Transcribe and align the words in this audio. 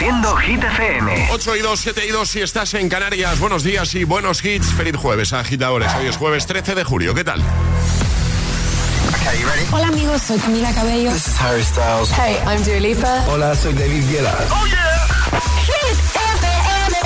Reproduciendo 0.00 0.36
Hit 0.36 0.64
FM. 0.64 1.28
8 1.30 1.56
y 1.56 1.60
2, 1.60 1.80
7 1.80 2.06
y 2.06 2.10
2 2.10 2.30
si 2.30 2.40
estás 2.40 2.72
en 2.72 2.88
Canarias. 2.88 3.38
Buenos 3.38 3.62
días 3.62 3.94
y 3.94 4.04
buenos 4.04 4.42
hits. 4.42 4.72
Feliz 4.72 4.96
jueves, 4.96 5.34
agitadores. 5.34 5.92
Hoy 5.94 6.06
es 6.06 6.16
jueves 6.16 6.46
13 6.46 6.74
de 6.74 6.84
julio. 6.84 7.14
¿Qué 7.14 7.22
tal? 7.22 7.42
Hola 9.70 9.88
amigos, 9.88 10.22
soy 10.22 10.38
Camila 10.38 10.72
Cabello. 10.72 11.12
This 11.12 11.26
is 11.26 11.40
Harry 11.40 11.62
Styles. 11.62 12.10
Hey, 12.12 12.38
I'm 12.46 12.64
Dua 12.64 12.80
Lipa. 12.80 13.24
Hola, 13.28 13.54
soy 13.54 13.74
David 13.74 14.04
Guetta. 14.10 14.34
¡Oh, 14.50 14.66
yeah! 14.66 15.40
Hit 15.66 15.98
FM. 16.14 16.96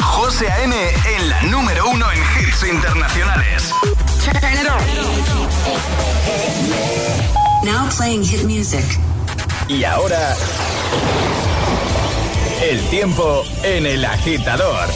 José 0.00 0.48
A.M. 0.48 0.76
en 1.16 1.28
la 1.28 1.42
número 1.42 1.88
uno 1.88 2.06
en 2.12 2.18
hits 2.18 2.62
internacionales. 2.62 3.74
Now 7.64 7.88
playing 7.96 8.22
hit 8.22 8.44
music. 8.44 8.84
Y 9.68 9.82
ahora... 9.82 10.36
El 12.62 12.78
tiempo 12.90 13.42
en 13.62 13.86
el 13.86 14.04
agitador. 14.04 14.90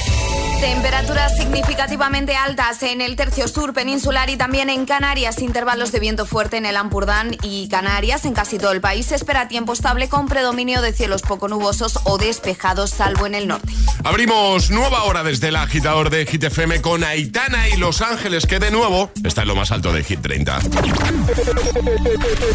Temperaturas 0.60 1.34
significativamente 1.36 2.36
altas 2.36 2.82
en 2.82 3.00
el 3.00 3.16
tercio 3.16 3.48
sur 3.48 3.72
peninsular 3.72 4.28
y 4.28 4.36
también 4.36 4.68
en 4.68 4.84
Canarias. 4.84 5.40
Intervalos 5.40 5.90
de 5.90 5.98
viento 5.98 6.26
fuerte 6.26 6.58
en 6.58 6.66
el 6.66 6.76
Ampurdán 6.76 7.36
y 7.42 7.68
Canarias. 7.68 8.26
En 8.26 8.34
casi 8.34 8.58
todo 8.58 8.72
el 8.72 8.82
país 8.82 9.06
se 9.06 9.14
espera 9.14 9.48
tiempo 9.48 9.72
estable 9.72 10.08
con 10.08 10.28
predominio 10.28 10.82
de 10.82 10.92
cielos 10.92 11.22
poco 11.22 11.48
nubosos 11.48 11.98
o 12.04 12.18
despejados, 12.18 12.90
salvo 12.90 13.26
en 13.26 13.34
el 13.34 13.48
norte. 13.48 13.72
Abrimos 14.04 14.70
nueva 14.70 15.04
hora 15.04 15.22
desde 15.22 15.48
el 15.48 15.56
agitador 15.56 16.10
de 16.10 16.26
Hit 16.26 16.44
FM 16.44 16.82
con 16.82 17.02
Aitana 17.02 17.70
y 17.70 17.78
Los 17.78 18.02
Ángeles, 18.02 18.44
que 18.46 18.58
de 18.58 18.70
nuevo 18.70 19.10
está 19.24 19.40
en 19.42 19.48
lo 19.48 19.56
más 19.56 19.70
alto 19.70 19.90
de 19.90 20.04
Hit 20.04 20.20
30. 20.20 20.60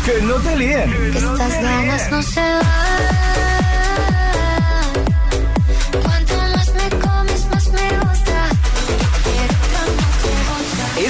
que 0.06 0.22
no 0.22 0.36
te 0.36 0.56
líen. 0.56 1.14
estas 1.16 1.62
ganas 1.64 2.12
no 2.12 2.22
se 2.22 2.42
van. 2.42 3.69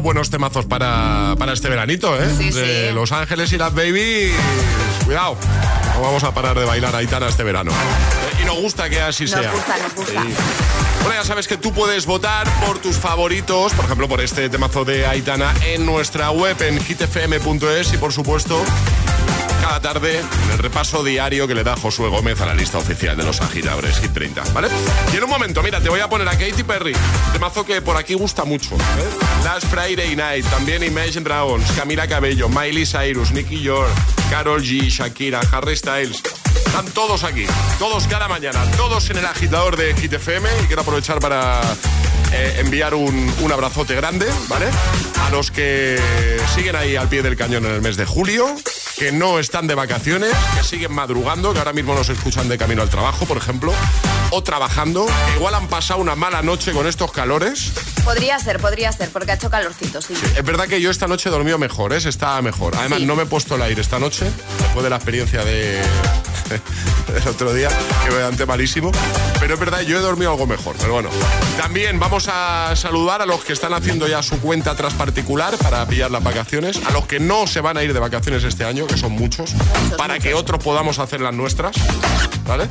Buenos 0.00 0.30
temazos 0.30 0.64
para, 0.66 1.34
para 1.36 1.52
este 1.54 1.68
veranito, 1.68 2.16
¿eh? 2.16 2.28
de 2.28 2.92
Los 2.92 3.10
Ángeles 3.10 3.52
y 3.52 3.58
las 3.58 3.74
Baby. 3.74 4.32
Cuidado, 5.04 5.36
no 5.94 6.02
vamos 6.02 6.22
a 6.22 6.32
parar 6.32 6.56
de 6.56 6.64
bailar 6.64 6.94
Aitana 6.94 7.26
este 7.28 7.42
verano. 7.42 7.72
Eh, 7.72 8.42
y 8.42 8.44
nos 8.44 8.60
gusta 8.60 8.88
que 8.88 9.00
así 9.00 9.26
sea. 9.26 9.50
Gusta, 9.50 9.76
nos 9.78 9.94
gusta. 9.94 10.22
Bueno, 11.02 11.20
ya 11.20 11.24
sabes 11.24 11.48
que 11.48 11.56
tú 11.56 11.72
puedes 11.72 12.06
votar 12.06 12.46
por 12.64 12.78
tus 12.78 12.96
favoritos, 12.96 13.72
por 13.72 13.86
ejemplo, 13.86 14.08
por 14.08 14.20
este 14.20 14.48
temazo 14.48 14.84
de 14.84 15.04
Aitana 15.04 15.52
en 15.66 15.84
nuestra 15.84 16.30
web 16.30 16.56
en 16.62 16.80
hitfm.es 16.80 17.92
y 17.92 17.96
por 17.96 18.12
supuesto 18.12 18.62
cada 19.64 19.80
tarde 19.80 20.20
en 20.20 20.50
el 20.50 20.58
repaso 20.58 21.02
diario 21.02 21.48
que 21.48 21.54
le 21.54 21.64
da 21.64 21.74
Josué 21.74 22.10
Gómez 22.10 22.38
a 22.42 22.44
la 22.44 22.54
lista 22.54 22.76
oficial 22.76 23.16
de 23.16 23.22
los 23.22 23.40
agitadores 23.40 23.98
Hit 23.98 24.12
30, 24.12 24.42
¿vale? 24.52 24.68
Y 25.10 25.16
en 25.16 25.24
un 25.24 25.30
momento, 25.30 25.62
mira, 25.62 25.80
te 25.80 25.88
voy 25.88 26.00
a 26.00 26.08
poner 26.08 26.28
a 26.28 26.32
Katy 26.32 26.64
Perry, 26.64 26.94
temazo 27.32 27.64
que 27.64 27.80
por 27.80 27.96
aquí 27.96 28.12
gusta 28.12 28.44
mucho. 28.44 28.74
¿eh? 28.74 29.42
Last 29.42 29.66
Friday 29.68 30.14
Night, 30.16 30.44
también 30.50 30.82
Imagine 30.82 31.22
Dragons, 31.22 31.64
Camila 31.72 32.06
Cabello, 32.06 32.50
Miley 32.50 32.84
Cyrus, 32.84 33.32
Nicky 33.32 33.62
York, 33.62 33.90
Carol 34.28 34.60
G, 34.62 34.90
Shakira, 34.90 35.40
Harry 35.50 35.76
Styles. 35.76 36.22
Están 36.66 36.84
todos 36.90 37.24
aquí, 37.24 37.46
todos 37.78 38.06
cada 38.06 38.28
mañana, 38.28 38.62
todos 38.76 39.08
en 39.08 39.16
el 39.16 39.24
agitador 39.24 39.78
de 39.78 39.94
Hit 39.94 40.12
FM 40.12 40.46
y 40.62 40.66
quiero 40.66 40.82
aprovechar 40.82 41.20
para 41.20 41.62
eh, 42.32 42.56
enviar 42.58 42.94
un, 42.94 43.32
un, 43.40 43.50
abrazote 43.52 43.94
grande, 43.94 44.26
¿vale? 44.48 44.66
A 45.22 45.30
los 45.30 45.50
que 45.50 45.98
siguen 46.54 46.76
ahí 46.76 46.96
al 46.96 47.08
pie 47.08 47.22
del 47.22 47.36
cañón 47.36 47.64
en 47.64 47.72
el 47.72 47.80
mes 47.80 47.96
de 47.96 48.04
julio, 48.04 48.54
que 48.96 49.12
no 49.12 49.38
están 49.38 49.66
de 49.66 49.74
vacaciones, 49.74 50.32
que 50.56 50.62
siguen 50.62 50.92
madrugando, 50.92 51.52
que 51.52 51.58
ahora 51.58 51.72
mismo 51.72 51.94
nos 51.94 52.08
escuchan 52.08 52.48
de 52.48 52.58
camino 52.58 52.82
al 52.82 52.90
trabajo, 52.90 53.26
por 53.26 53.36
ejemplo, 53.36 53.72
o 54.34 54.42
trabajando, 54.42 55.06
igual 55.36 55.54
han 55.54 55.68
pasado 55.68 56.00
una 56.00 56.16
mala 56.16 56.42
noche 56.42 56.72
con 56.72 56.88
estos 56.88 57.12
calores. 57.12 57.72
Podría 58.04 58.36
ser, 58.40 58.58
podría 58.58 58.90
ser, 58.90 59.10
porque 59.10 59.30
ha 59.30 59.34
hecho 59.34 59.48
calorcito, 59.48 60.02
sí. 60.02 60.14
es 60.14 60.44
verdad 60.44 60.66
que 60.66 60.80
yo 60.80 60.90
esta 60.90 61.06
noche 61.06 61.28
he 61.28 61.32
dormido 61.32 61.56
mejor, 61.56 61.92
¿eh? 61.92 61.98
Está 61.98 62.42
mejor. 62.42 62.74
Además, 62.76 63.00
no 63.02 63.14
me 63.14 63.22
he 63.22 63.26
puesto 63.26 63.54
el 63.54 63.62
aire 63.62 63.80
esta 63.80 64.00
noche, 64.00 64.26
después 64.58 64.82
de 64.82 64.90
la 64.90 64.96
experiencia 64.96 65.44
de, 65.44 65.80
el 67.16 67.28
otro 67.28 67.52
día, 67.54 67.68
que 68.04 68.10
me 68.10 68.16
levanté 68.16 68.46
malísimo. 68.46 68.90
Pero 69.40 69.54
es 69.54 69.60
verdad, 69.60 69.80
yo 69.82 69.98
he 69.98 70.00
dormido 70.00 70.30
algo 70.30 70.46
mejor. 70.46 70.76
Pero 70.78 70.94
bueno, 70.94 71.10
también 71.56 71.98
vamos 71.98 72.28
a 72.28 72.74
saludar 72.76 73.22
a 73.22 73.26
los 73.26 73.44
que 73.44 73.52
están 73.52 73.72
haciendo 73.72 74.08
ya 74.08 74.22
su 74.22 74.40
cuenta 74.40 74.74
tras 74.74 74.94
particular 74.94 75.56
para 75.58 75.86
pillar 75.86 76.10
las 76.10 76.22
vacaciones, 76.22 76.80
a 76.84 76.90
los 76.90 77.06
que 77.06 77.20
no 77.20 77.46
se 77.46 77.60
van 77.60 77.76
a 77.76 77.82
ir 77.82 77.92
de 77.92 78.00
vacaciones 78.00 78.44
este 78.44 78.64
año, 78.64 78.86
que 78.86 78.96
son 78.96 79.12
muchos, 79.12 79.54
para 79.96 80.18
que 80.18 80.34
otros 80.34 80.62
podamos 80.62 80.98
hacer 80.98 81.20
las 81.20 81.34
nuestras. 81.34 81.76
¿Vale? 82.46 82.68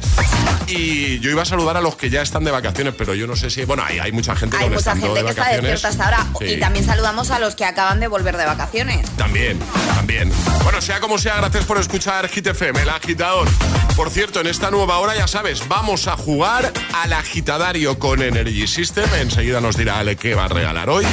Y 0.68 1.20
yo 1.20 1.32
iba 1.32 1.42
a 1.42 1.46
saludar 1.54 1.78
a 1.78 1.82
los 1.82 1.96
que 1.96 2.10
ya 2.10 2.24
están 2.24 2.44
de 2.44 2.50
vacaciones, 2.50 2.96
pero 2.98 3.14
yo 3.14 3.28
no 3.28 3.36
sé 3.36 3.52
si. 3.52 3.64
Bueno, 3.66 3.84
hay, 3.86 4.00
hay 4.00 4.12
mucha 4.12 4.36
gente 4.36 4.58
Hay 4.58 4.70
mucha 4.72 4.96
gente 4.96 5.24
que 5.24 5.30
está 5.30 5.50
despierta 5.50 5.88
hasta 5.88 6.06
ahora. 6.06 6.28
Sí. 6.40 6.46
Y 6.46 6.60
también 6.60 6.84
saludamos 6.84 7.30
a 7.30 7.38
los 7.38 7.56
que 7.56 7.64
acaban 7.64 8.00
de 8.00 8.08
volver 8.08 8.38
de 8.38 8.46
vacaciones. 8.46 9.08
También, 9.12 9.60
también. 9.94 10.32
Bueno, 10.64 10.82
sea 10.82 11.00
como 11.00 11.20
sea, 11.20 11.38
gracias 11.38 11.66
por 11.66 11.78
escuchar 11.78 12.28
Hit 12.28 12.48
FM, 12.48 12.82
el 12.82 12.90
agitador. 12.90 13.48
Por 13.96 14.10
cierto, 14.10 14.40
en 14.40 14.48
esta 14.48 14.72
nueva 14.72 14.98
hora, 14.98 15.16
ya 15.16 15.28
sabes, 15.28 15.68
vamos 15.68 16.08
a 16.08 16.18
jugar 16.18 16.74
al 16.94 17.14
agitadario 17.14 18.00
con 18.00 18.24
Energy 18.24 18.66
System. 18.66 19.06
Enseguida 19.22 19.62
nos 19.62 19.78
dirá 19.78 20.00
Ale 20.00 20.16
qué 20.16 20.34
va 20.34 20.46
a 20.46 20.48
regalar 20.48 20.90
hoy. 20.90 21.06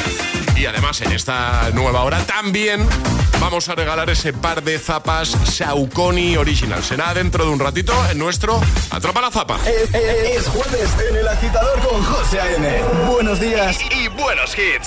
Y 0.61 0.67
además, 0.67 1.01
en 1.01 1.13
esta 1.13 1.71
nueva 1.73 2.03
hora 2.03 2.19
también 2.27 2.87
vamos 3.41 3.71
a 3.71 3.75
regalar 3.75 4.11
ese 4.11 4.35
par 4.35 4.63
de 4.63 4.79
zapas 4.79 5.31
Saucony 5.45 6.37
Original. 6.37 6.85
Será 6.85 7.15
dentro 7.15 7.47
de 7.47 7.51
un 7.51 7.59
ratito 7.59 7.95
en 8.11 8.19
nuestro 8.19 8.61
Atrapa 8.91 9.23
la 9.23 9.31
Zapa. 9.31 9.59
Es, 9.67 9.95
es- 9.95 10.37
es 10.37 10.49
jueves 10.49 10.91
en 11.09 11.17
el 11.17 11.29
agitador 11.29 11.81
con 11.81 12.05
José 12.05 12.41
A.M. 12.43 12.83
Buenos 13.11 13.41
días 13.41 13.79
y, 13.91 14.05
y 14.05 14.09
buenos 14.09 14.55
hits. 14.59 14.87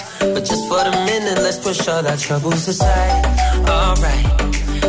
Problems, 0.00 0.34
but 0.34 0.44
just 0.44 0.68
for 0.68 0.82
the 0.84 0.90
minute, 1.06 1.38
let's 1.42 1.58
push 1.58 1.88
all 1.88 2.06
our 2.06 2.16
troubles 2.16 2.68
aside. 2.68 3.24
Alright, 3.68 4.26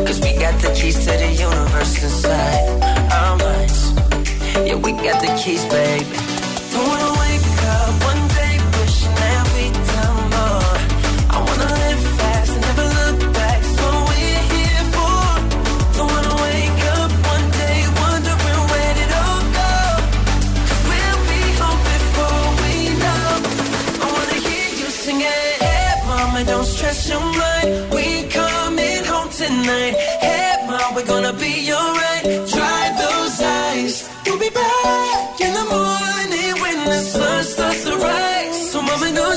cause 0.06 0.20
we 0.22 0.34
got 0.38 0.60
the 0.62 0.74
keys 0.76 1.00
to 1.06 1.12
the 1.12 1.32
universe 1.32 2.04
inside 2.04 2.82
our 3.12 3.38
minds. 3.38 3.94
Yeah, 4.68 4.76
we 4.76 4.92
got 4.92 5.22
the 5.22 5.42
keys, 5.44 5.66
baby. 5.66 6.23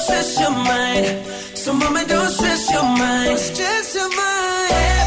Stress 0.06 0.40
your 0.40 0.50
mind. 0.50 1.26
So, 1.56 1.72
mama, 1.72 2.04
don't 2.06 2.30
stress 2.30 2.70
your 2.70 2.82
mind. 2.82 3.38
Stress 3.38 3.94
your 3.94 4.08
mind. 4.08 5.05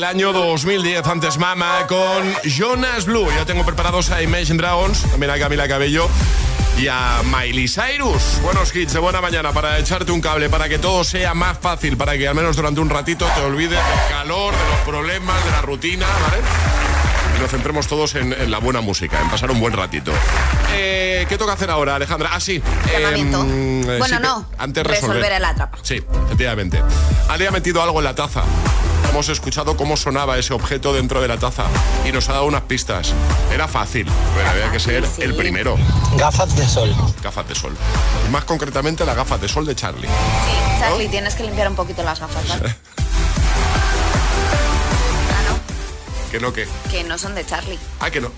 Night 0.00 0.16
desde 0.16 0.22
el 0.22 0.32
año 0.32 0.32
2010. 0.32 1.06
Antes 1.06 1.38
Mama 1.38 1.86
con 1.86 2.34
Jonas 2.44 3.04
Blue. 3.04 3.28
Ya 3.36 3.44
tengo 3.44 3.64
preparados 3.64 4.10
a 4.10 4.22
Imagine 4.22 4.56
Dragons, 4.56 5.02
también 5.10 5.30
a 5.30 5.38
Camila 5.38 5.68
Cabello 5.68 6.08
y 6.78 6.88
a 6.88 7.22
Miley 7.24 7.68
Cyrus. 7.68 8.40
Buenos 8.42 8.74
hits 8.74 8.92
de 8.92 8.98
buena 8.98 9.20
mañana 9.20 9.52
para 9.52 9.78
echarte 9.78 10.12
un 10.12 10.20
cable, 10.20 10.48
para 10.48 10.68
que 10.68 10.78
todo 10.78 11.04
sea 11.04 11.34
más 11.34 11.58
fácil, 11.58 11.96
para 11.96 12.16
que 12.16 12.28
al 12.28 12.34
menos 12.34 12.56
durante 12.56 12.80
un 12.80 12.88
ratito 12.88 13.26
te 13.34 13.40
olvides 13.42 13.78
del 13.78 14.08
calor, 14.08 14.54
de 14.54 14.64
los 14.70 14.78
problemas, 14.86 15.44
de 15.44 15.50
la 15.50 15.62
rutina, 15.62 16.06
¿vale? 16.06 16.42
Y 17.36 17.40
nos 17.40 17.50
centremos 17.50 17.86
todos 17.86 18.14
en, 18.14 18.50
la 18.50 18.58
buena 18.58 18.80
música, 18.80 19.20
en 19.20 19.28
pasar 19.28 19.50
un 19.50 19.60
buen 19.60 19.72
ratito. 19.72 20.12
Eh, 20.72 21.26
¿Qué 21.28 21.36
toca 21.36 21.52
hacer 21.52 21.70
ahora, 21.70 21.96
Alejandra? 21.96 22.30
Ah, 22.32 22.40
sí. 22.40 22.62
Llamamiento. 22.92 23.42
Em, 23.42 23.88
eh, 23.88 23.98
bueno, 23.98 24.20
no. 24.20 24.46
Antes 24.58 24.86
resolver. 24.86 25.16
resolver 25.16 25.32
el 25.32 25.44
atrapa. 25.44 25.78
Sí, 25.82 26.02
efectivamente. 26.26 26.82
Ale 27.28 27.48
ha 27.48 27.50
metido 27.50 27.82
algo 27.82 27.98
en 27.98 28.04
la 28.04 28.14
taza 28.14 28.44
hemos 29.10 29.28
escuchado 29.28 29.76
cómo 29.76 29.96
sonaba 29.96 30.38
ese 30.38 30.54
objeto 30.54 30.92
dentro 30.92 31.20
de 31.20 31.28
la 31.28 31.36
taza 31.36 31.64
y 32.06 32.12
nos 32.12 32.28
ha 32.28 32.32
dado 32.34 32.46
unas 32.46 32.62
pistas. 32.62 33.12
Era 33.52 33.66
fácil, 33.68 34.06
pero 34.34 34.48
había 34.48 34.70
que 34.70 34.80
ser 34.80 35.04
el 35.18 35.34
primero. 35.34 35.76
Gafas 36.16 36.56
de 36.56 36.66
sol. 36.66 36.94
Gafas 37.22 37.48
de 37.48 37.54
sol. 37.54 37.76
Y 38.26 38.30
más 38.30 38.44
concretamente 38.44 39.04
las 39.04 39.16
gafas 39.16 39.40
de 39.40 39.48
sol 39.48 39.66
de 39.66 39.74
Charlie. 39.74 40.06
Sí, 40.06 40.78
Charlie, 40.78 41.08
tienes 41.08 41.34
que 41.34 41.42
limpiar 41.42 41.68
un 41.68 41.76
poquito 41.76 42.02
las 42.02 42.20
gafas, 42.20 42.48
¿vale? 42.48 42.74
¿Que 46.30 46.38
no 46.38 46.52
qué? 46.52 46.68
Que 46.90 47.02
no 47.02 47.18
son 47.18 47.34
de 47.34 47.44
Charlie. 47.44 47.78
Ah, 47.98 48.10
que 48.10 48.20
no. 48.20 48.30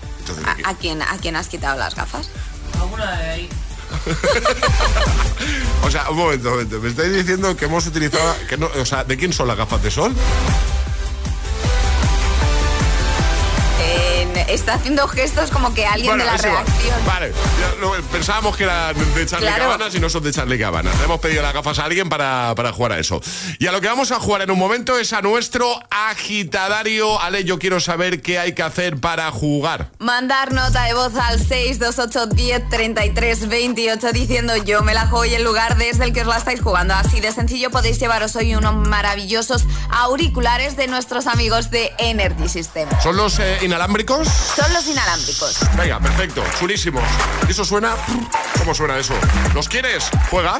¿A, 0.65 0.73
quién, 0.73 1.01
¿A 1.03 1.17
quién 1.21 1.35
has 1.35 1.47
quitado 1.47 1.77
las 1.77 1.93
gafas? 1.93 2.29
Alguna 2.81 3.19
de 3.19 3.29
ahí. 3.29 3.49
o 5.83 5.91
sea, 5.91 6.09
un 6.09 6.17
momento, 6.17 6.49
un 6.49 6.55
momento. 6.55 6.79
Me 6.79 6.89
estáis 6.89 7.13
diciendo 7.13 7.55
que 7.55 7.65
hemos 7.65 7.85
utilizado. 7.87 8.35
Que 8.47 8.57
no, 8.57 8.69
o 8.79 8.85
sea, 8.85 9.03
¿de 9.03 9.17
quién 9.17 9.33
son 9.33 9.47
las 9.47 9.57
gafas 9.57 9.81
de 9.83 9.91
sol? 9.91 10.13
Está 14.49 14.75
haciendo 14.75 15.07
gestos 15.07 15.51
como 15.51 15.73
que 15.73 15.85
alguien 15.85 16.17
de 16.17 16.25
la 16.25 16.37
reacción. 16.37 17.05
Vale, 17.05 17.31
pensábamos 18.11 18.55
que 18.57 18.63
eran 18.63 18.95
de 19.13 19.25
Charlie 19.25 19.47
Cabanas 19.47 19.95
y 19.95 19.99
no 19.99 20.09
son 20.09 20.23
de 20.23 20.31
Charlie 20.31 20.59
Cabanas. 20.59 20.95
hemos 21.03 21.19
pedido 21.19 21.41
las 21.41 21.53
gafas 21.53 21.79
a 21.79 21.85
alguien 21.85 22.09
para, 22.09 22.53
para, 22.55 22.71
jugar 22.73 22.93
a 22.93 22.99
eso. 22.99 23.21
Y 23.59 23.67
a 23.67 23.71
lo 23.71 23.81
que 23.81 23.87
vamos 23.87 24.11
a 24.11 24.19
jugar 24.19 24.41
en 24.41 24.51
un 24.51 24.59
momento 24.59 24.97
es 24.97 25.13
a 25.13 25.21
nuestro 25.21 25.79
agitadario. 25.89 27.19
Ale, 27.21 27.43
yo 27.43 27.59
quiero 27.59 27.79
saber 27.79 28.21
qué 28.21 28.39
hay 28.39 28.53
que 28.53 28.63
hacer 28.63 28.97
para 28.99 29.31
jugar. 29.31 29.89
Mandar 29.99 30.53
nota 30.53 30.83
de 30.83 30.93
voz 30.93 31.15
al 31.15 31.39
628 31.39 32.27
10 32.27 32.69
33 32.69 33.47
28 33.47 34.11
diciendo 34.11 34.55
yo 34.57 34.81
me 34.81 34.93
la 34.93 35.07
juego 35.07 35.25
y 35.25 35.33
el 35.33 35.43
lugar 35.43 35.77
desde 35.77 36.05
el 36.05 36.13
que 36.13 36.21
os 36.21 36.27
la 36.27 36.37
estáis 36.37 36.61
jugando. 36.61 36.93
Así 36.93 37.19
de 37.19 37.31
sencillo 37.31 37.69
podéis 37.69 37.99
llevaros 37.99 38.35
hoy 38.35 38.55
unos 38.55 38.75
maravillosos 38.75 39.65
auriculares 39.89 40.75
de 40.75 40.87
nuestros 40.87 41.27
amigos 41.27 41.69
de 41.69 41.91
Energy 41.97 42.49
System. 42.49 42.89
¿Son 43.01 43.15
los 43.15 43.39
eh, 43.39 43.59
inalámbricos? 43.61 44.27
Son 44.55 44.71
los 44.73 44.87
inalámbricos. 44.87 45.59
Venga, 45.77 45.99
perfecto, 45.99 46.43
chulísimos. 46.59 47.03
¿Eso 47.47 47.63
suena? 47.65 47.95
¿Cómo 48.59 48.73
suena 48.73 48.97
eso? 48.97 49.13
¿Los 49.53 49.67
quieres? 49.67 50.09
¿Juega? 50.29 50.59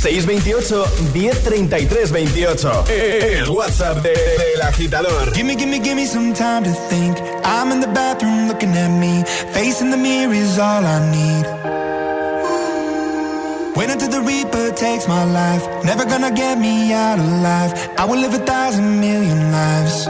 628 0.00 0.86
1033 1.12 2.12
28. 2.12 2.84
El 2.88 3.48
WhatsApp 3.48 3.96
del 4.02 4.14
de, 4.14 4.62
agitador. 4.62 5.32
Gimme, 5.34 5.56
gimme, 5.56 5.80
gimme 5.80 6.06
some 6.06 6.32
time 6.32 6.62
to 6.62 6.72
think. 6.88 7.18
I'm 7.44 7.72
in 7.72 7.80
the 7.80 7.88
bathroom 7.88 8.48
looking 8.48 8.76
at 8.76 8.88
me. 8.88 9.24
Facing 9.52 9.90
the 9.90 9.96
mirror 9.96 10.34
is 10.34 10.58
all 10.58 10.84
I 10.84 11.00
need. 11.10 11.46
Wait 13.76 13.90
until 13.90 14.08
the 14.08 14.22
Reaper 14.22 14.70
takes 14.72 15.06
my 15.06 15.24
life. 15.24 15.66
Never 15.84 16.04
gonna 16.04 16.30
get 16.30 16.58
me 16.58 16.92
out 16.92 17.18
alive. 17.18 17.72
I 17.98 18.04
will 18.04 18.18
live 18.18 18.34
a 18.34 18.38
thousand 18.38 19.00
million 19.00 19.52
lives. 19.52 20.08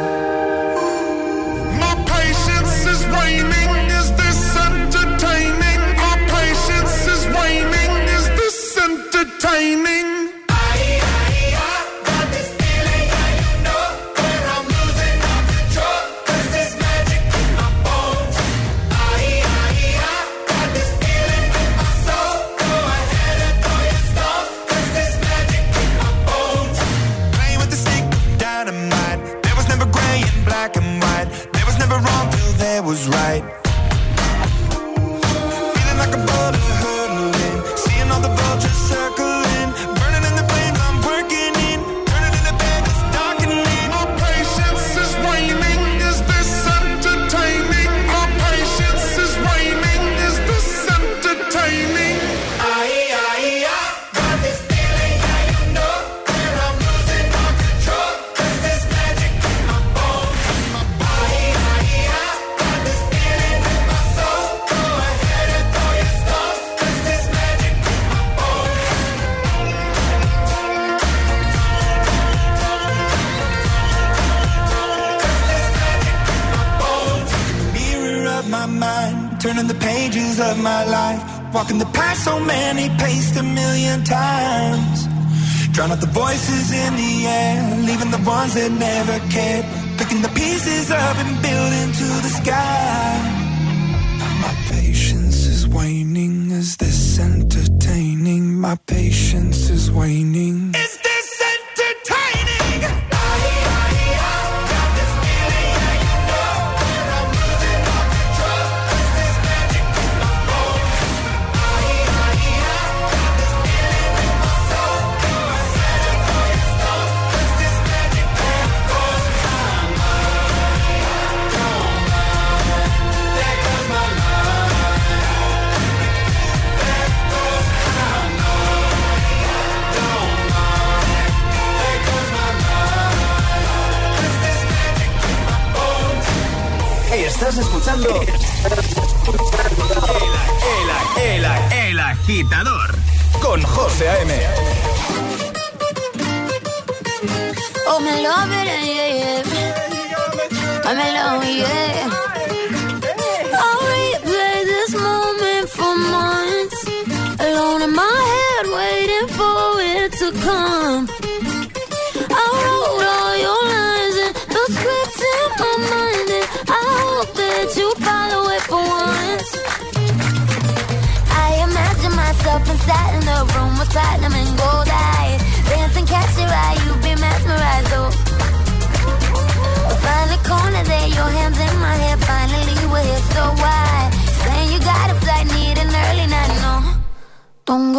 Don't 187.66 187.92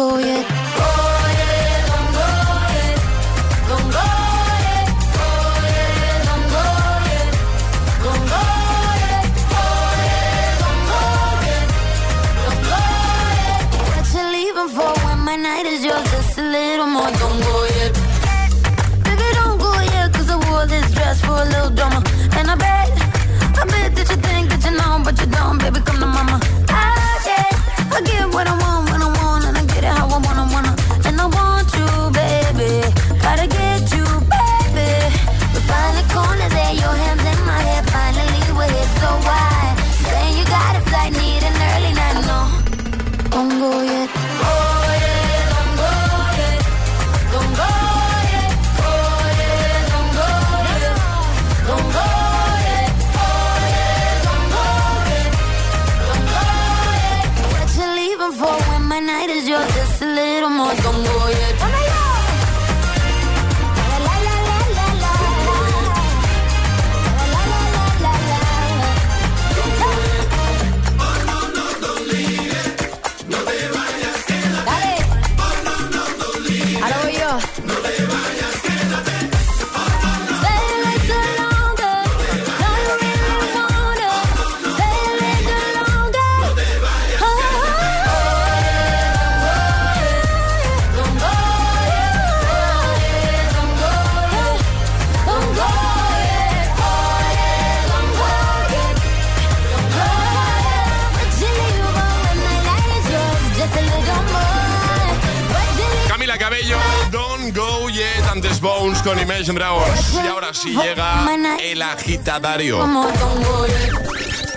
Sí 110.60 110.70
llega 110.70 111.24
el 111.60 111.80
agitadario. 111.82 112.84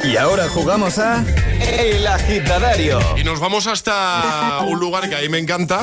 Y 0.04 0.18
ahora 0.18 0.50
jugamos 0.50 0.98
a 0.98 1.24
El 1.60 2.08
Agitadario. 2.08 3.00
Y 3.18 3.24
nos 3.24 3.40
vamos 3.40 3.68
hasta 3.68 4.62
un 4.66 4.80
lugar 4.80 5.08
que 5.10 5.16
a 5.16 5.20
mí 5.20 5.30
me 5.30 5.38
encanta. 5.38 5.82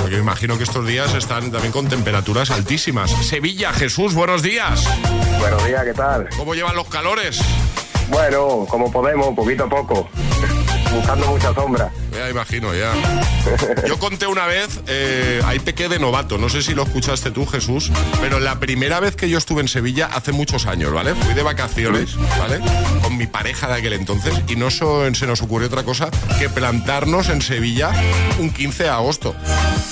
Porque 0.00 0.16
me 0.16 0.22
imagino 0.22 0.56
que 0.56 0.64
estos 0.64 0.86
días 0.86 1.12
están 1.14 1.52
también 1.52 1.70
con 1.70 1.86
temperaturas 1.86 2.50
altísimas. 2.50 3.10
Sevilla, 3.10 3.74
Jesús, 3.74 4.14
buenos 4.14 4.40
días. 4.40 4.84
Buenos 5.38 5.66
días, 5.66 5.84
¿qué 5.84 5.92
tal? 5.92 6.30
¿Cómo 6.34 6.54
llevan 6.54 6.74
los 6.74 6.88
calores? 6.88 7.38
Bueno, 8.08 8.66
como 8.70 8.90
podemos, 8.90 9.34
poquito 9.34 9.64
a 9.64 9.68
poco. 9.68 10.08
Buscando 10.94 11.26
mucha 11.26 11.52
sombra. 11.52 11.92
Ya 12.16 12.30
imagino, 12.30 12.74
ya. 12.74 12.92
Yo 13.86 13.98
conté 13.98 14.26
una 14.26 14.46
vez, 14.46 14.80
eh, 14.88 15.40
ahí 15.44 15.58
pequé 15.58 15.88
de 15.88 15.98
novato, 15.98 16.38
no 16.38 16.48
sé 16.48 16.62
si 16.62 16.74
lo 16.74 16.82
escuchaste 16.84 17.30
tú, 17.30 17.46
Jesús, 17.46 17.90
pero 18.20 18.40
la 18.40 18.58
primera 18.58 19.00
vez 19.00 19.16
que 19.16 19.28
yo 19.28 19.36
estuve 19.38 19.60
en 19.60 19.68
Sevilla 19.68 20.06
hace 20.12 20.32
muchos 20.32 20.66
años, 20.66 20.92
¿vale? 20.92 21.14
Fui 21.14 21.34
de 21.34 21.42
vacaciones, 21.42 22.16
¿vale? 22.38 22.60
Con 23.02 23.16
mi 23.18 23.26
pareja 23.26 23.68
de 23.68 23.74
aquel 23.74 23.92
entonces 23.92 24.34
y 24.48 24.56
no 24.56 24.70
so- 24.70 25.12
se 25.14 25.26
nos 25.26 25.42
ocurrió 25.42 25.68
otra 25.68 25.82
cosa 25.84 26.08
que 26.38 26.48
plantarnos 26.48 27.28
en 27.28 27.42
Sevilla 27.42 27.90
un 28.38 28.50
15 28.50 28.84
de 28.84 28.88
agosto, 28.88 29.36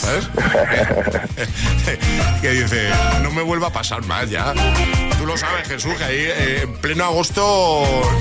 ¿sabes? 0.00 0.28
que 2.40 2.50
dice, 2.50 2.88
no 3.22 3.30
me 3.30 3.42
vuelva 3.42 3.68
a 3.68 3.72
pasar 3.72 4.02
más 4.06 4.30
ya. 4.30 4.54
Tú 5.24 5.28
lo 5.30 5.38
sabes, 5.38 5.66
Jesús, 5.66 5.94
que 5.94 6.04
ahí 6.04 6.18
eh, 6.18 6.60
en 6.64 6.74
pleno 6.74 7.02
agosto 7.02 7.40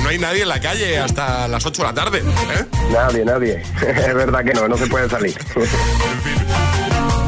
no 0.03 0.07
hay 0.07 0.17
nadie 0.17 0.43
en 0.43 0.47
la 0.47 0.61
calle 0.61 0.99
hasta 0.99 1.49
las 1.49 1.65
8 1.65 1.81
de 1.81 1.87
la 1.89 1.93
tarde, 1.93 2.19
¿eh? 2.19 2.65
Nadie, 2.93 3.25
nadie. 3.25 3.61
es 3.81 4.13
verdad 4.15 4.41
que 4.41 4.53
no, 4.53 4.69
no 4.69 4.77
se 4.77 4.87
puede 4.87 5.09
salir. 5.09 5.37
En 5.53 6.21
fin. 6.21 6.45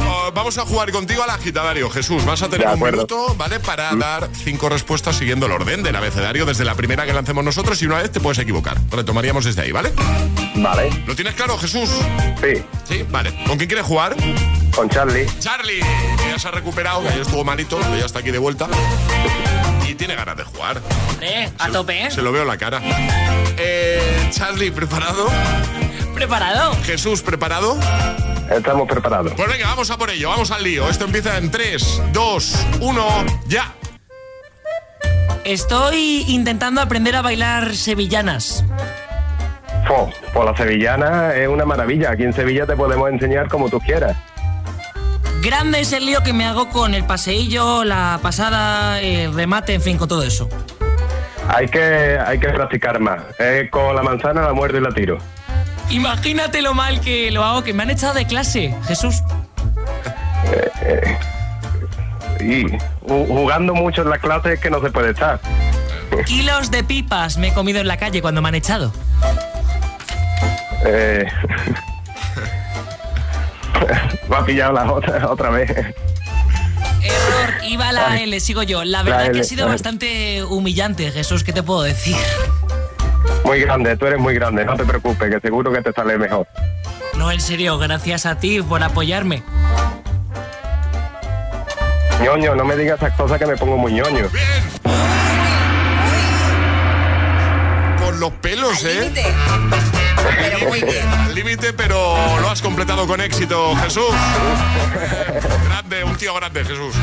Oh, 0.08 0.32
Vamos 0.32 0.56
a 0.56 0.62
jugar 0.64 0.90
contigo 0.92 1.22
al 1.22 1.28
agitadario, 1.28 1.90
Jesús. 1.90 2.24
Vas 2.24 2.40
a 2.40 2.48
tener 2.48 2.66
un 2.68 2.80
minuto, 2.80 3.34
¿vale? 3.36 3.60
Para 3.60 3.94
dar 3.96 4.30
cinco 4.32 4.70
respuestas 4.70 5.16
siguiendo 5.16 5.44
el 5.44 5.52
orden 5.52 5.82
del 5.82 5.94
abecedario 5.94 6.46
desde 6.46 6.64
la 6.64 6.74
primera 6.74 7.04
que 7.04 7.12
lancemos 7.12 7.44
nosotros 7.44 7.82
y 7.82 7.84
una 7.84 8.00
vez 8.00 8.10
te 8.10 8.18
puedes 8.20 8.38
equivocar. 8.38 8.78
Retomaríamos 8.90 9.44
desde 9.44 9.60
ahí, 9.60 9.72
¿vale? 9.72 9.92
vale, 10.54 10.88
¿Lo 11.06 11.14
tienes 11.14 11.34
claro, 11.34 11.58
Jesús? 11.58 11.90
sí, 12.40 12.64
Sí, 12.88 13.04
vale. 13.10 13.44
¿Con 13.46 13.58
quién 13.58 13.68
quieres 13.68 13.84
jugar? 13.84 14.16
con 14.74 14.88
Charlie. 14.90 15.26
Charlie, 15.38 15.80
que 15.80 16.30
ya 16.30 16.38
se 16.38 16.48
ha 16.48 16.50
recuperado, 16.50 17.02
que 17.02 17.08
ayer 17.08 17.22
estuvo 17.22 17.44
malito, 17.44 17.78
ya 17.98 18.04
está 18.04 18.18
aquí 18.20 18.30
de 18.30 18.38
vuelta. 18.38 18.68
Y 19.88 19.94
tiene 19.94 20.14
ganas 20.14 20.36
de 20.36 20.44
jugar. 20.44 20.80
Eh, 21.20 21.50
a 21.58 21.68
tope, 21.68 22.06
¿eh? 22.06 22.10
Se 22.10 22.22
lo 22.22 22.32
veo 22.32 22.42
en 22.42 22.48
la 22.48 22.58
cara. 22.58 22.80
Eh, 23.58 24.28
Charlie, 24.30 24.70
¿preparado? 24.70 25.28
¿Preparado? 26.14 26.74
Jesús, 26.84 27.22
¿preparado? 27.22 27.78
Estamos 28.50 28.88
preparados. 28.88 29.32
Pues 29.36 29.48
venga, 29.48 29.66
vamos 29.66 29.90
a 29.90 29.98
por 29.98 30.10
ello, 30.10 30.28
vamos 30.30 30.50
al 30.50 30.62
lío. 30.62 30.88
Esto 30.88 31.04
empieza 31.04 31.36
en 31.36 31.50
3, 31.50 32.02
2, 32.12 32.66
1, 32.80 33.26
ya. 33.48 33.74
Estoy 35.44 36.24
intentando 36.28 36.80
aprender 36.80 37.16
a 37.16 37.22
bailar 37.22 37.74
sevillanas. 37.74 38.64
Fo, 39.86 40.10
por 40.32 40.44
la 40.44 40.56
sevillana 40.56 41.34
es 41.34 41.48
una 41.48 41.64
maravilla. 41.64 42.10
Aquí 42.10 42.24
en 42.24 42.32
Sevilla 42.32 42.66
te 42.66 42.76
podemos 42.76 43.10
enseñar 43.10 43.48
como 43.48 43.68
tú 43.68 43.78
quieras. 43.80 44.16
Grande 45.42 45.80
es 45.80 45.92
el 45.92 46.06
lío 46.06 46.22
que 46.22 46.32
me 46.32 46.44
hago 46.44 46.68
con 46.70 46.94
el 46.94 47.04
paseillo, 47.04 47.84
la 47.84 48.18
pasada, 48.22 49.00
el 49.00 49.32
remate, 49.34 49.74
en 49.74 49.82
fin, 49.82 49.96
con 49.96 50.08
todo 50.08 50.22
eso. 50.24 50.48
Hay 51.48 51.68
que, 51.68 52.18
hay 52.24 52.38
que 52.40 52.48
practicar 52.48 52.98
más. 52.98 53.20
Es 53.38 53.70
con 53.70 53.94
la 53.94 54.02
manzana 54.02 54.42
la 54.42 54.52
muerdo 54.52 54.78
y 54.78 54.80
la 54.80 54.90
tiro. 54.90 55.18
Imagínate 55.90 56.62
lo 56.62 56.74
mal 56.74 57.00
que 57.00 57.30
lo 57.30 57.44
hago, 57.44 57.62
que 57.62 57.72
me 57.72 57.84
han 57.84 57.90
echado 57.90 58.14
de 58.14 58.26
clase, 58.26 58.74
Jesús. 58.88 59.22
Y 62.40 62.64
ju- 62.64 62.78
jugando 63.28 63.74
mucho 63.74 64.02
en 64.02 64.10
las 64.10 64.18
clases 64.18 64.54
es 64.54 64.60
que 64.60 64.70
no 64.70 64.80
se 64.82 64.90
puede 64.90 65.10
estar. 65.10 65.40
Kilos 66.26 66.70
de 66.72 66.82
pipas 66.82 67.36
me 67.36 67.48
he 67.48 67.52
comido 67.54 67.80
en 67.80 67.86
la 67.86 67.96
calle 67.98 68.20
cuando 68.20 68.42
me 68.42 68.48
han 68.48 68.54
echado. 68.56 68.92
Eh, 70.84 71.24
me 74.28 74.36
ha 74.36 74.44
pillado 74.44 74.72
la 74.72 74.92
otra, 74.92 75.30
otra 75.30 75.50
vez. 75.50 75.70
Error, 75.70 77.64
iba 77.64 77.92
la 77.92 78.20
L, 78.20 78.38
sigo 78.40 78.62
yo. 78.62 78.84
La 78.84 79.02
verdad 79.02 79.26
La 79.26 79.32
que 79.32 79.40
ha 79.40 79.44
sido 79.44 79.66
bastante 79.68 80.42
humillante, 80.44 81.10
Jesús, 81.12 81.44
¿qué 81.44 81.52
te 81.52 81.62
puedo 81.62 81.82
decir? 81.82 82.16
Muy 83.44 83.60
grande, 83.60 83.96
tú 83.96 84.06
eres 84.06 84.18
muy 84.18 84.34
grande, 84.34 84.64
no 84.64 84.76
te 84.76 84.84
preocupes, 84.84 85.30
que 85.30 85.40
seguro 85.40 85.72
que 85.72 85.82
te 85.82 85.92
sale 85.92 86.18
mejor. 86.18 86.46
No, 87.16 87.30
en 87.30 87.40
serio, 87.40 87.78
gracias 87.78 88.26
a 88.26 88.38
ti 88.38 88.60
por 88.60 88.82
apoyarme. 88.82 89.42
ñoño, 92.22 92.54
no 92.54 92.64
me 92.64 92.76
digas 92.76 92.98
esas 93.00 93.14
cosas 93.16 93.38
que 93.38 93.46
me 93.46 93.56
pongo 93.56 93.76
muy 93.76 93.92
ñoño. 93.92 94.26
Con 97.98 98.20
los 98.20 98.32
pelos, 98.32 98.84
¿eh? 98.84 99.12
Límite. 100.60 101.02
Al 101.26 101.34
límite, 101.34 101.72
pero 101.72 102.16
lo 102.40 102.48
has 102.48 102.62
completado 102.62 103.06
con 103.06 103.20
éxito, 103.20 103.74
Jesús. 103.76 104.04
Grande, 105.68 106.04
un 106.04 106.16
tío 106.16 106.34
grande, 106.34 106.64
Jesús. 106.64 106.94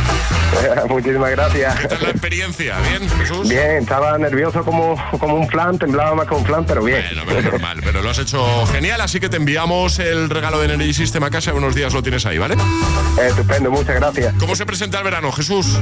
Muchísimas 0.90 1.32
gracias. 1.32 1.80
¿Qué 1.80 1.88
tal 1.88 2.04
la 2.04 2.10
experiencia? 2.10 2.78
¿Bien, 2.80 3.10
Jesús? 3.10 3.50
Bien, 3.50 3.78
estaba 3.78 4.18
nervioso 4.18 4.64
como, 4.64 4.96
como 5.20 5.36
un 5.36 5.48
flan, 5.48 5.78
temblaba 5.78 6.16
más 6.16 6.28
que 6.28 6.36
un 6.36 6.46
flan, 6.46 6.66
pero 6.66 6.84
bien. 6.84 7.04
Bueno, 7.16 7.24
pero 7.28 7.42
normal, 7.52 7.82
pero 7.84 8.02
lo 8.02 8.10
has 8.10 8.20
hecho 8.20 8.66
genial, 8.68 9.02
así 9.02 9.20
que 9.20 9.30
te 9.30 9.38
enviamos 9.38 10.00
el 10.00 10.30
regalo 10.30 10.60
de 10.60 10.74
Energy 10.74 10.94
System 10.94 11.24
a 11.24 11.30
casa. 11.30 11.54
Unos 11.54 11.76
días 11.76 11.94
lo 11.94 12.04
tienes 12.04 12.26
ahí, 12.26 12.38
¿vale? 12.38 12.56
Estupendo, 13.22 13.72
muchas 13.72 13.96
gracias. 13.96 14.34
¿Cómo 14.40 14.56
se 14.56 14.66
presenta 14.66 14.98
el 15.00 15.04
verano, 15.04 15.32
Jesús? 15.32 15.78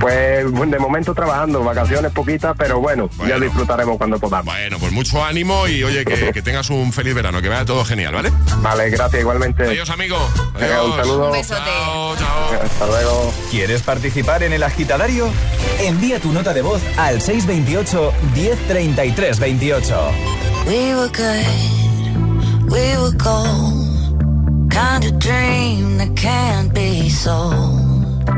Pues 0.00 0.44
de 0.44 0.78
momento 0.78 1.14
trabajando, 1.14 1.62
vacaciones 1.62 2.12
poquitas, 2.12 2.54
pero 2.56 2.80
bueno, 2.80 3.10
ya 3.26 3.38
disfrutaremos 3.38 3.98
cuando 3.98 4.18
podamos. 4.18 4.46
Bueno, 4.46 4.78
pues 4.78 4.92
mucho 4.92 5.24
ánimo 5.24 5.66
y 5.68 5.84
oye, 5.84 6.04
que, 6.04 6.32
que 6.32 6.42
tengas 6.42 6.69
un 6.76 6.92
feliz 6.92 7.14
verano, 7.14 7.40
que 7.42 7.48
vaya 7.48 7.64
todo 7.64 7.84
genial, 7.84 8.14
¿vale? 8.14 8.30
Vale, 8.58 8.90
gracias 8.90 9.20
igualmente. 9.20 9.64
Adiós, 9.64 9.90
amigo. 9.90 10.16
Venga, 10.58 10.84
un 10.84 10.96
saludo. 10.96 11.26
Un 11.26 11.32
besote. 11.32 11.60
Chao, 11.64 12.16
chao. 12.16 12.62
Hasta 12.64 12.86
luego. 12.86 13.32
¿Quieres 13.50 13.82
participar 13.82 14.42
en 14.42 14.52
el 14.52 14.62
agitadario? 14.62 15.28
Envía 15.80 16.20
tu 16.20 16.32
nota 16.32 16.52
de 16.52 16.62
voz 16.62 16.80
al 16.96 17.20
628 17.20 18.12
1033 18.34 19.38
28. 19.38 20.12
We 20.66 20.94
were 20.94 21.08
good, 21.08 22.70
we 22.70 22.96
were 22.98 23.16
gold. 23.16 23.80
Kind 24.70 25.04
of 25.04 25.18
dream 25.18 25.98
that 25.98 26.14
can't 26.16 26.72
be 26.72 27.10
sold. 27.10 28.28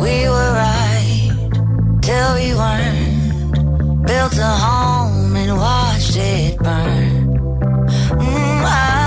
We 0.00 0.28
were 0.28 0.52
right 0.54 1.32
till 2.00 2.34
we 2.34 2.54
weren't. 2.54 4.06
Built 4.06 4.38
a 4.38 4.46
home 4.46 5.36
and 5.36 5.58
watched 5.58 6.16
it 6.16 6.58
burn. 6.58 7.09
Mm, 8.60 8.99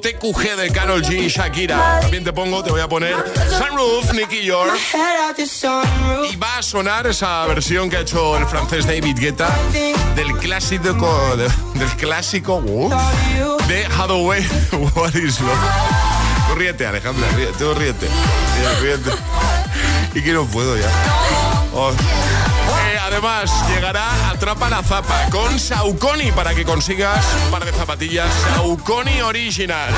TQG 0.00 0.56
de 0.56 0.70
Carol 0.72 1.02
G 1.02 1.24
y 1.24 1.28
Shakira. 1.28 2.00
También 2.00 2.24
te 2.24 2.32
pongo, 2.32 2.62
te 2.62 2.70
voy 2.70 2.80
a 2.80 2.88
poner 2.88 3.14
Sunroof, 3.58 4.12
Nicky 4.12 4.42
York. 4.42 4.72
Y 6.30 6.36
va 6.36 6.58
a 6.58 6.62
sonar 6.62 7.06
esa 7.06 7.44
versión 7.46 7.88
que 7.90 7.96
ha 7.98 8.00
hecho 8.00 8.36
el 8.36 8.46
francés 8.46 8.86
David 8.86 9.16
Guetta 9.18 9.48
del 10.16 10.32
clásico 10.38 11.36
de- 11.36 11.50
del 11.78 11.88
clásico 11.96 12.56
uh, 12.56 12.90
de 13.68 13.84
Hathaway 13.86 14.46
What 14.94 15.14
is 15.14 15.40
Love. 15.40 15.58
Tú 16.48 16.54
ríete, 16.56 16.86
Alejandra, 16.86 17.26
ríete. 17.36 17.74
Ríete, 17.74 18.08
ríete. 18.80 19.10
Y 20.14 20.22
que 20.22 20.32
no 20.32 20.44
puedo 20.46 20.76
ya. 20.76 20.90
Oh. 21.74 21.92
Además, 23.10 23.50
llegará 23.68 24.30
Atrapa 24.30 24.70
la 24.70 24.84
Zapa 24.84 25.28
con 25.30 25.58
Saucony 25.58 26.30
para 26.34 26.54
que 26.54 26.64
consigas 26.64 27.26
un 27.44 27.50
par 27.50 27.64
de 27.64 27.72
zapatillas 27.72 28.32
Saucony 28.54 29.20
Original. 29.22 29.92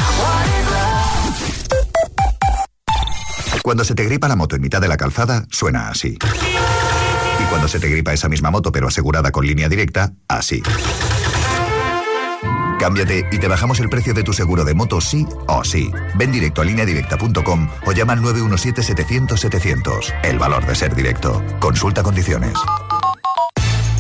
Cuando 3.63 3.85
se 3.85 3.95
te 3.95 4.05
gripa 4.05 4.29
la 4.29 4.37
moto 4.37 4.57
en 4.57 4.63
mitad 4.63 4.81
de 4.81 4.89
la 4.89 4.97
calzada, 4.97 5.45
suena 5.51 5.89
así. 5.89 6.17
Y 6.19 7.45
cuando 7.51 7.69
se 7.69 7.79
te 7.79 7.89
gripa 7.89 8.15
esa 8.15 8.31
misma 8.31 8.51
moto 8.51 8.73
pero 8.73 8.89
asegurada 8.89 9.31
con 9.31 9.47
línea 9.47 9.69
directa, 9.69 10.13
así. 10.27 10.63
Cámbiate 12.79 13.29
y 13.31 13.39
te 13.39 13.47
bajamos 13.47 13.79
el 13.79 13.89
precio 13.91 14.15
de 14.15 14.25
tu 14.25 14.33
seguro 14.33 14.65
de 14.65 14.75
moto 14.75 15.01
sí 15.03 15.27
o 15.47 15.63
sí. 15.63 15.93
Ven 16.17 16.33
directo 16.33 16.63
a 16.63 16.65
lineadirecta.com 16.65 17.69
o 17.87 17.93
llama 17.93 18.15
al 18.15 18.21
917-700-700. 18.23 20.13
El 20.25 20.39
valor 20.39 20.67
de 20.67 20.75
ser 20.75 20.95
directo. 20.95 21.41
Consulta 21.61 22.03
condiciones. 22.03 22.55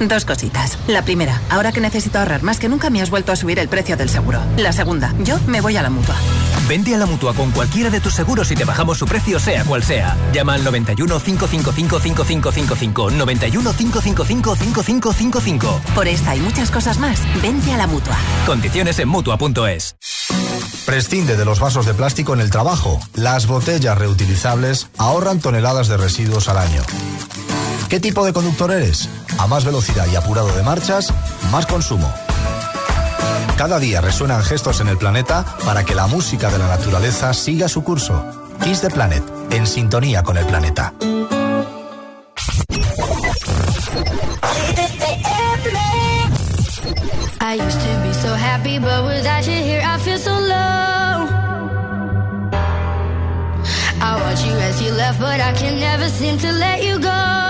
Dos 0.00 0.24
cositas. 0.24 0.78
La 0.86 1.02
primera, 1.02 1.40
ahora 1.50 1.72
que 1.72 1.80
necesito 1.80 2.18
ahorrar 2.18 2.42
más 2.42 2.58
que 2.58 2.70
nunca 2.70 2.88
me 2.88 3.02
has 3.02 3.10
vuelto 3.10 3.32
a 3.32 3.36
subir 3.36 3.58
el 3.58 3.68
precio 3.68 3.98
del 3.98 4.08
seguro. 4.08 4.40
La 4.56 4.72
segunda, 4.72 5.14
yo 5.20 5.38
me 5.46 5.60
voy 5.60 5.76
a 5.76 5.82
la 5.82 5.90
mutua. 5.90 6.16
Vente 6.66 6.94
a 6.94 6.98
la 6.98 7.04
mutua 7.04 7.34
con 7.34 7.50
cualquiera 7.50 7.90
de 7.90 8.00
tus 8.00 8.14
seguros 8.14 8.50
y 8.50 8.54
te 8.54 8.64
bajamos 8.64 8.96
su 8.96 9.06
precio, 9.06 9.38
sea 9.38 9.64
cual 9.64 9.82
sea. 9.82 10.16
Llama 10.32 10.54
al 10.54 10.64
91 10.64 11.20
555 11.20 12.00
5555. 12.00 13.10
91 13.10 13.72
555 13.72 14.56
5555. 14.56 15.80
Por 15.94 16.08
esta 16.08 16.34
y 16.34 16.40
muchas 16.40 16.70
cosas 16.70 16.98
más, 16.98 17.20
vente 17.42 17.72
a 17.72 17.76
la 17.76 17.86
mutua. 17.86 18.16
Condiciones 18.46 18.98
en 19.00 19.08
mutua.es. 19.08 19.96
Prescinde 20.86 21.36
de 21.36 21.44
los 21.44 21.60
vasos 21.60 21.84
de 21.86 21.94
plástico 21.94 22.32
en 22.32 22.40
el 22.40 22.50
trabajo. 22.50 22.98
Las 23.14 23.46
botellas 23.46 23.98
reutilizables 23.98 24.88
ahorran 24.96 25.40
toneladas 25.40 25.88
de 25.88 25.98
residuos 25.98 26.48
al 26.48 26.58
año. 26.58 26.82
¿Qué 27.90 27.98
tipo 27.98 28.24
de 28.24 28.32
conductor 28.32 28.70
eres? 28.70 29.08
A 29.36 29.48
más 29.48 29.64
velocidad 29.64 30.06
y 30.06 30.14
apurado 30.14 30.54
de 30.54 30.62
marchas, 30.62 31.12
más 31.50 31.66
consumo. 31.66 32.08
Cada 33.56 33.80
día 33.80 34.00
resuenan 34.00 34.44
gestos 34.44 34.80
en 34.80 34.86
el 34.86 34.96
planeta 34.96 35.44
para 35.64 35.84
que 35.84 35.96
la 35.96 36.06
música 36.06 36.50
de 36.50 36.58
la 36.58 36.68
naturaleza 36.68 37.34
siga 37.34 37.68
su 37.68 37.82
curso. 37.82 38.24
Kiss 38.62 38.80
the 38.82 38.90
Planet, 38.90 39.24
en 39.50 39.66
sintonía 39.66 40.22
con 40.22 40.38
el 40.38 40.46
planeta. 40.46 40.94
I 54.02 54.16
watch 54.16 54.46
you 54.46 54.54
as 54.54 54.80
you 54.80 54.92
left, 54.92 55.18
but 55.18 55.40
I 55.40 55.52
can 55.54 55.80
never 55.80 56.08
seem 56.08 56.38
to 56.38 56.52
let 56.52 56.84
you 56.84 57.00
go. 57.00 57.49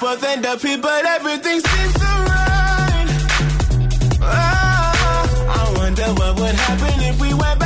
Both 0.00 0.24
end 0.24 0.44
up 0.46 0.60
here, 0.60 0.78
but 0.78 1.04
everything 1.04 1.60
seems 1.60 1.94
so 1.94 2.06
right. 2.06 3.06
Oh, 4.20 4.26
ah, 4.26 5.60
I 5.60 5.78
wonder 5.78 6.04
what 6.14 6.38
would 6.40 6.54
happen 6.54 7.00
if 7.02 7.20
we 7.20 7.34
went 7.34 7.60
back 7.60 7.63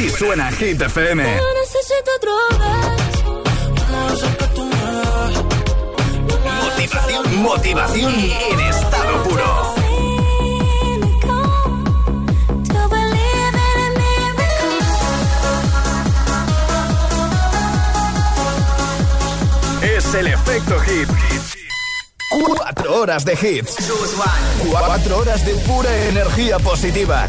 Así, 0.00 0.08
suena 0.08 0.50
Hit 0.52 0.80
FM. 0.80 1.24
Motivación, 6.62 7.42
motivación 7.42 8.14
en 8.14 8.60
estado 8.60 9.22
puro. 9.24 9.74
Es 19.82 20.14
el 20.14 20.28
efecto 20.28 20.80
hit 20.80 21.08
Cuatro 22.30 23.00
horas 23.00 23.24
de 23.24 23.32
hits. 23.32 23.74
Cuatro 24.70 25.18
horas 25.18 25.44
de 25.44 25.52
pura 25.56 25.94
energía 26.06 26.58
positiva. 26.60 27.28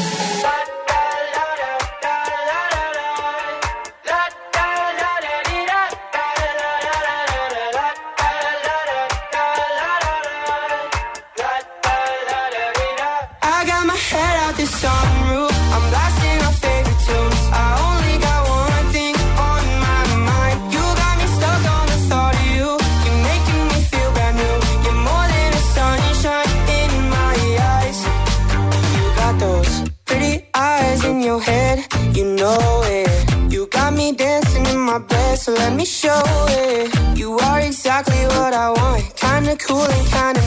me 35.81 35.85
show 35.85 36.21
it. 36.49 37.17
You 37.17 37.37
are 37.39 37.59
exactly 37.59 38.23
what 38.35 38.53
I 38.53 38.69
want. 38.69 39.03
Kinda 39.15 39.55
cool 39.57 39.87
and 39.97 40.07
kinda 40.15 40.40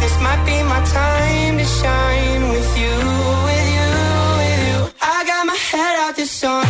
this 0.00 0.16
might 0.20 0.42
be 0.46 0.62
my 0.62 0.82
time 0.84 1.58
to 1.58 1.64
shine 1.64 2.42
with 2.54 2.70
you, 2.82 2.96
with 3.48 3.66
you, 3.76 3.90
with 4.40 4.60
you. 4.68 4.78
I 5.16 5.18
got 5.30 5.46
my 5.46 5.58
head 5.70 5.94
out 6.04 6.16
sunroof. 6.24 6.69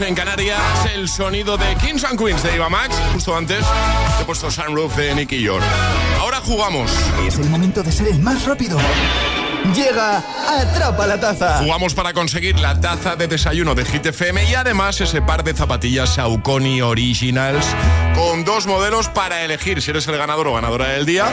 en 0.00 0.14
Canarias, 0.14 0.60
el 0.94 1.08
sonido 1.08 1.56
de 1.56 1.74
Kings 1.76 2.04
and 2.04 2.18
Queens 2.18 2.42
de 2.42 2.54
Iva 2.54 2.68
Max. 2.68 2.94
Justo 3.12 3.36
antes 3.36 3.64
te 4.16 4.22
he 4.22 4.24
puesto 4.24 4.50
Sunroof 4.50 4.96
de 4.96 5.14
Nicky 5.14 5.42
York. 5.42 5.64
Ahora 6.20 6.40
jugamos. 6.40 6.90
Es 7.26 7.38
el 7.38 7.48
momento 7.48 7.82
de 7.82 7.90
ser 7.90 8.08
el 8.08 8.18
más 8.20 8.44
rápido. 8.44 8.78
Llega 9.74 10.22
Atrapa 10.48 11.06
la 11.06 11.20
Taza. 11.20 11.58
Jugamos 11.58 11.94
para 11.94 12.12
conseguir 12.12 12.58
la 12.58 12.80
taza 12.80 13.16
de 13.16 13.28
desayuno 13.28 13.74
de 13.74 13.84
Hit 13.84 14.06
FM 14.06 14.50
y 14.50 14.54
además 14.54 15.00
ese 15.00 15.20
par 15.20 15.44
de 15.44 15.52
zapatillas 15.54 16.14
Saucony 16.14 16.80
Originals 16.80 17.66
con 18.14 18.44
dos 18.44 18.66
modelos 18.66 19.08
para 19.08 19.44
elegir. 19.44 19.80
Si 19.80 19.90
eres 19.90 20.08
el 20.08 20.16
ganador 20.16 20.48
o 20.48 20.54
ganadora 20.54 20.88
del 20.88 21.06
día, 21.06 21.26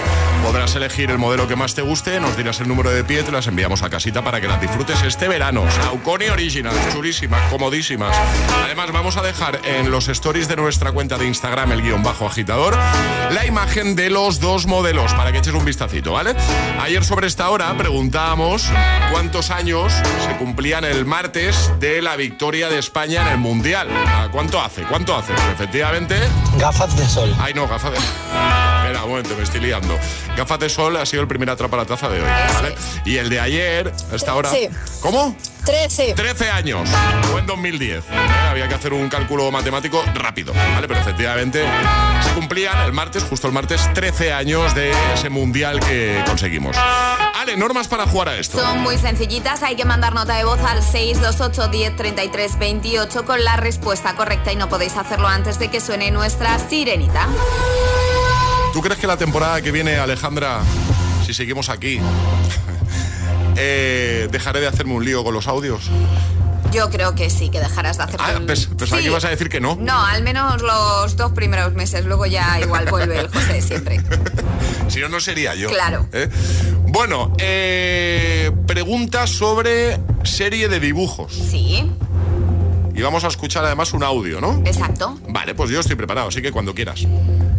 podrás 0.44 0.76
elegir 0.76 1.10
el 1.10 1.18
modelo 1.18 1.48
que 1.48 1.56
más 1.56 1.74
te 1.74 1.82
guste, 1.82 2.20
nos 2.20 2.38
dirás 2.38 2.60
el 2.60 2.68
número 2.68 2.92
de 2.92 3.04
pie, 3.04 3.24
te 3.24 3.32
las 3.32 3.48
enviamos 3.48 3.82
a 3.82 3.90
casita 3.90 4.24
para 4.24 4.40
que 4.40 4.48
las 4.48 4.62
disfrutes 4.62 5.02
este 5.02 5.28
verano. 5.28 5.64
Saucony 5.72 6.30
Originals, 6.32 6.78
chulísimas, 6.94 7.42
comodísimas. 7.50 8.16
Además, 8.64 8.92
vamos 8.92 9.18
a 9.18 9.24
dejar 9.24 9.62
en 9.64 9.90
los 9.90 10.10
stories 10.10 10.48
de 10.48 10.58
nuestra 10.58 10.92
cuenta 10.92 11.18
de 11.18 11.26
Instagram, 11.26 11.72
el 11.72 11.82
guion 11.82 12.04
bajo 12.04 12.28
agitador, 12.28 12.78
la 13.32 13.46
imagen 13.48 13.96
de 13.96 14.12
los 14.12 14.40
dos 14.40 14.68
modelos 14.68 15.14
para 15.14 15.32
que 15.32 15.40
eches 15.40 15.54
un 15.54 15.66
vistacito, 15.66 16.14
¿vale? 16.14 16.36
Ayer 16.82 17.04
sobre 17.04 17.26
esta 17.26 17.50
hora 17.50 17.74
cuántos 19.12 19.52
años 19.52 19.94
se 19.94 20.38
cumplían 20.38 20.84
el 20.84 21.06
martes 21.06 21.72
de 21.80 22.02
la 22.02 22.16
victoria 22.16 22.70
de 22.70 22.80
España 22.80 23.22
en 23.22 23.28
el 23.28 23.38
Mundial. 23.38 23.88
¿A 23.92 24.30
¿Cuánto 24.32 24.60
hace? 24.60 24.82
¿Cuánto 24.84 25.16
hace? 25.16 25.34
Efectivamente... 25.54 26.16
Gafas 26.58 26.98
de 26.98 27.08
sol. 27.08 27.36
Ay, 27.40 27.54
no, 27.54 27.68
gafas 27.68 27.92
de... 27.92 27.98
Espera, 27.98 29.04
un 29.04 29.12
momento, 29.12 29.36
me 29.38 29.44
estoy 29.44 29.62
liando. 29.62 29.98
Gafas 30.36 30.60
de 30.60 30.70
sol 30.70 30.98
ha 30.98 31.06
sido 31.06 31.22
el 31.22 31.28
primer 31.28 31.50
atrapa 31.50 31.78
la 31.78 31.86
taza 31.86 32.10
de 32.10 32.22
hoy, 32.22 32.30
¿vale? 32.54 32.76
Y 33.06 33.18
el 33.18 33.30
de 33.30 33.40
ayer, 33.40 33.94
a 34.12 34.16
esta 34.16 34.34
hora... 34.34 34.50
Sí. 34.50 34.70
¿Cómo? 35.02 35.36
13. 35.66 36.14
13 36.14 36.50
años. 36.52 36.90
Fue 37.32 37.42
en 37.42 37.48
2010. 37.48 38.04
¿eh? 38.04 38.04
Había 38.50 38.68
que 38.68 38.76
hacer 38.76 38.94
un 38.94 39.10
cálculo 39.10 39.52
matemático 39.52 40.04
rápido, 40.14 40.54
¿vale? 40.54 40.88
Pero 40.88 41.00
efectivamente 41.00 41.66
se 42.22 42.32
cumplían 42.34 42.80
el 42.86 42.94
martes, 42.94 43.24
justo 43.24 43.48
el 43.48 43.54
martes, 43.54 43.82
13 43.94 44.34
años 44.34 44.76
de 44.76 44.94
ese 45.14 45.30
mundial 45.30 45.80
que 45.80 46.24
conseguimos. 46.26 46.78
Ale, 47.36 47.58
normas 47.58 47.88
para 47.88 48.06
jugar 48.08 48.30
a 48.30 48.38
esto. 48.38 48.60
Son 48.60 48.82
muy 48.82 48.98
sencillitas, 48.98 49.64
hay 49.64 49.76
que 49.76 49.86
mandar 49.86 50.14
nota 50.14 50.36
de 50.36 50.44
voz 50.44 50.60
al 50.60 50.82
628 50.84 51.68
10 51.70 51.96
33 51.96 52.60
28 52.60 53.26
con 53.26 53.44
la 53.44 53.58
respuesta 53.58 54.16
correcta 54.16 54.52
y 54.52 54.56
no 54.56 54.70
podéis 54.70 54.96
hacerlo 54.96 55.28
antes 55.28 55.60
de 55.60 55.70
que 55.70 55.82
suene 55.82 56.12
nuestra 56.12 56.60
sirenita. 56.60 57.28
¿Tú 58.74 58.82
crees 58.82 59.00
que 59.00 59.08
la 59.08 59.18
temporada 59.18 59.62
que 59.62 59.72
viene, 59.72 59.98
Alejandra, 59.98 60.60
si 61.26 61.34
seguimos 61.34 61.70
aquí, 61.70 62.00
que 63.56 64.28
dejaré 64.32 64.60
de 64.62 64.68
hacerme 64.68 64.94
un 64.94 65.04
lío 65.06 65.24
con 65.24 65.34
los 65.34 65.48
audios? 65.48 65.90
Yo 66.72 66.90
creo 66.90 67.16
que 67.16 67.30
sí, 67.30 67.50
que 67.50 67.60
dejarás 67.60 67.98
de 67.98 68.04
hacer 68.04 68.20
Ah, 68.20 68.34
pens- 68.46 68.68
pensaba 68.76 69.02
que 69.02 69.08
ibas 69.08 69.24
a 69.24 69.30
decir 69.30 69.48
que 69.50 69.62
no. 69.62 69.78
No, 69.80 70.04
al 70.06 70.24
menos 70.24 70.62
los 70.62 71.16
dos 71.16 71.32
primeros 71.32 71.74
meses, 71.74 72.06
luego 72.06 72.26
ya 72.26 72.60
igual 72.60 72.86
vuelve 72.90 73.20
el 73.20 73.28
José 73.30 73.54
de 73.54 73.62
siempre. 73.62 74.02
Si 74.88 75.00
no, 75.00 75.10
no 75.10 75.20
sería 75.20 75.56
yo. 75.56 75.68
Claro. 75.70 76.08
¿eh? 76.14 76.30
Bueno, 76.88 77.34
eh, 77.40 78.52
pregunta 78.68 79.26
sobre 79.26 80.00
serie 80.24 80.70
de 80.70 80.80
dibujos. 80.80 81.34
Sí, 81.34 81.92
Y 82.96 83.02
vamos 83.02 83.24
a 83.26 83.28
escuchar 83.28 83.66
además 83.66 83.94
un 83.94 84.04
audio, 84.04 84.40
¿no? 84.40 84.62
exacto. 84.66 85.20
Vale, 85.28 85.54
pues 85.54 85.70
yo 85.70 85.80
estoy 85.80 85.96
preparado, 85.96 86.30
así 86.30 86.42
que 86.42 86.52
cuando 86.52 86.74
quieras. 86.74 87.06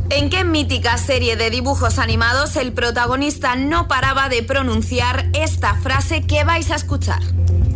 ¿En 0.09 0.30
qué 0.30 0.45
mítica 0.45 0.97
serie 0.99 1.37
de 1.37 1.51
dibujos 1.51 1.99
animados 1.99 2.57
el 2.57 2.72
protagonista 2.72 3.57
no 3.57 3.87
paraba 3.89 4.28
de 4.28 4.43
pronunciar 4.43 5.28
esta 5.34 5.74
frase 5.74 6.22
que 6.22 6.45
vais 6.45 6.70
a 6.70 6.76
escuchar? 6.76 7.20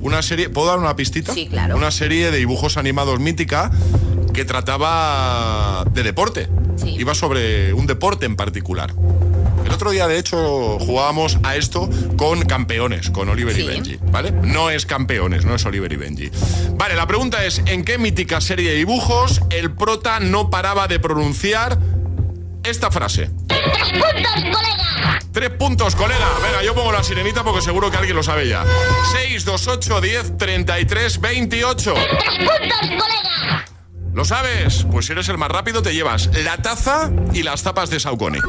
Una 0.01 0.23
serie, 0.23 0.49
¿puedo 0.49 0.69
dar 0.69 0.79
una 0.79 0.97
pistita? 0.97 1.35
Sí, 1.35 1.49
claro. 1.49 1.77
Una 1.77 1.91
serie 1.91 2.31
de 2.31 2.39
dibujos 2.39 2.79
animados 2.79 3.21
mítica 3.21 3.71
que 4.33 4.45
trataba 4.45 5.85
de 5.93 6.03
deporte. 6.03 6.49
Iba 6.87 7.15
sobre 7.15 7.75
un 7.75 7.87
deporte 7.87 8.25
en 8.25 8.37
particular. 8.37 8.95
El 9.71 9.75
otro 9.77 9.93
día, 9.93 10.09
de 10.09 10.19
hecho, 10.19 10.81
jugábamos 10.81 11.39
a 11.45 11.55
esto 11.55 11.89
con 12.17 12.43
campeones, 12.43 13.09
con 13.09 13.29
Oliver 13.29 13.57
y. 13.57 13.63
Benji, 13.63 13.99
¿vale? 14.03 14.33
No 14.33 14.69
es 14.69 14.85
campeones, 14.85 15.45
no 15.45 15.55
es 15.55 15.65
Oliver 15.65 15.93
y 15.93 15.97
Benji. 15.97 16.29
Vale, 16.73 16.97
la 16.97 17.07
pregunta 17.07 17.45
es, 17.45 17.63
¿en 17.67 17.85
qué 17.85 17.97
mítica 17.97 18.41
serie 18.41 18.71
de 18.71 18.77
dibujos 18.79 19.41
el 19.51 19.71
prota 19.71 20.19
no 20.19 20.51
paraba 20.51 20.89
de 20.89 20.99
pronunciar 20.99 21.79
esta 22.65 22.91
frase? 22.91 23.31
¡Tres 23.47 23.93
puntos, 23.93 24.35
colega! 24.35 25.21
Tres 25.33 25.51
puntos, 25.51 25.95
colega. 25.95 26.29
Venga, 26.43 26.65
yo 26.65 26.75
pongo 26.75 26.91
la 26.91 27.05
sirenita 27.05 27.45
porque 27.45 27.63
seguro 27.63 27.93
que 27.93 27.97
alguien 27.97 28.17
lo 28.17 28.25
sabe 28.25 28.49
ya. 28.49 28.65
6, 29.13 29.45
2, 29.45 29.69
8, 29.69 30.01
10, 30.01 30.37
33, 30.37 31.21
28. 31.21 31.95
¡Tres 31.95 32.39
puntos, 32.39 32.81
colega! 32.81 33.65
¿Lo 34.13 34.25
sabes? 34.25 34.85
Pues 34.91 35.07
si 35.07 35.13
eres 35.13 35.29
el 35.29 35.39
más 35.39 35.51
rápido 35.51 35.83
te 35.83 35.95
llevas 35.95 36.29
la 36.45 36.57
taza 36.57 37.11
y 37.33 37.45
las 37.45 37.63
tapas 37.63 37.91
de 37.91 38.01
Saucony. 38.01 38.41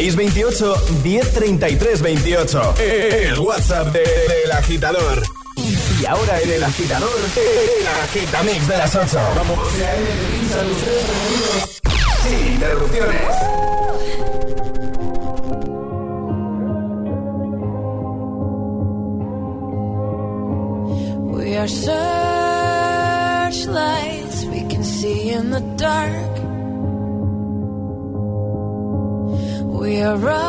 628 0.00 0.76
1033 1.02 2.02
28. 2.02 2.74
El 2.78 3.38
WhatsApp 3.38 3.86
de- 3.94 4.00
del 4.00 4.52
agitador. 4.52 5.22
Y 5.56 6.04
ahora 6.04 6.38
en 6.42 6.50
el 6.52 6.62
agitador, 6.64 7.08
el 7.34 7.86
agitamix 8.04 8.68
de 8.68 8.76
las 8.76 8.94
8. 8.94 9.18
Vamos. 9.36 9.58
Sin 12.28 12.46
interrupciones. 12.52 13.22
We 21.38 21.56
are 21.56 21.68
searchlights 21.68 24.44
we 24.46 24.60
can 24.68 24.82
see 24.84 25.30
in 25.30 25.50
the 25.50 25.60
dark. 25.76 26.35
We 29.80 30.02
are 30.02 30.16
rockets 30.16 30.42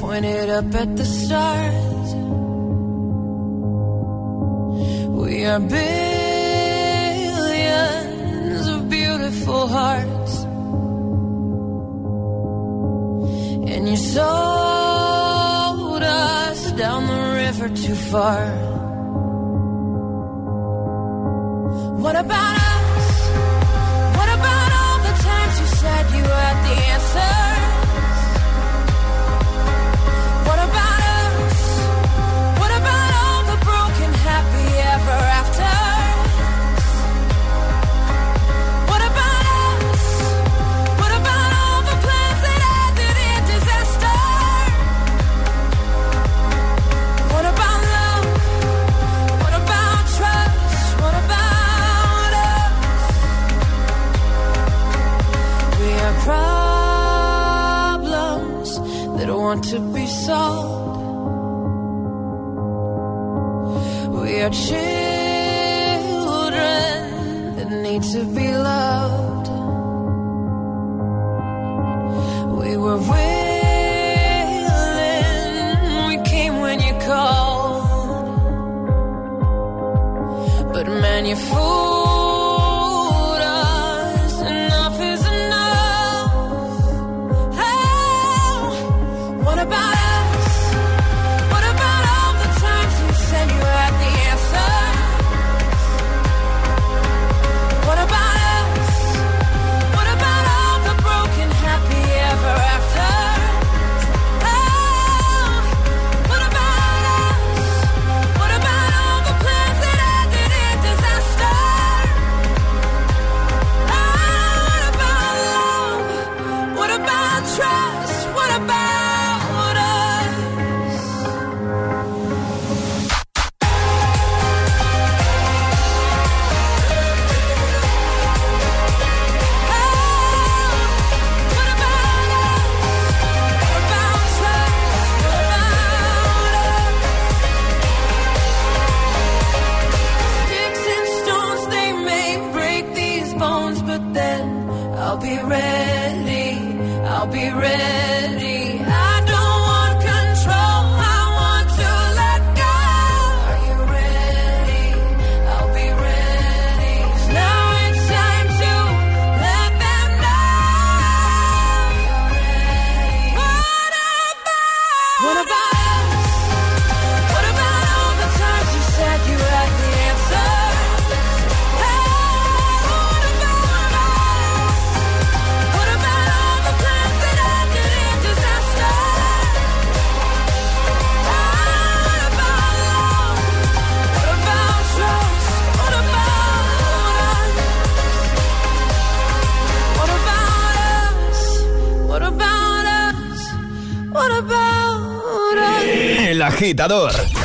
pointed 0.00 0.50
up 0.50 0.74
at 0.74 0.96
the 0.96 1.04
stars. 1.04 2.14
We 5.22 5.44
are 5.44 5.60
billions 5.60 5.86
of 8.66 8.90
beautiful 8.90 9.68
hearts. 9.68 10.42
And 13.72 13.88
you 13.88 13.96
sold 13.96 16.02
us 16.02 16.72
down 16.72 17.06
the 17.06 17.34
river 17.44 17.68
too 17.68 17.94
far. 17.94 18.46
What 22.02 22.16
about 22.16 22.56
us? 22.56 22.71
You 26.14 26.24
had 26.24 26.56
the 26.64 26.74
answers? 26.92 27.61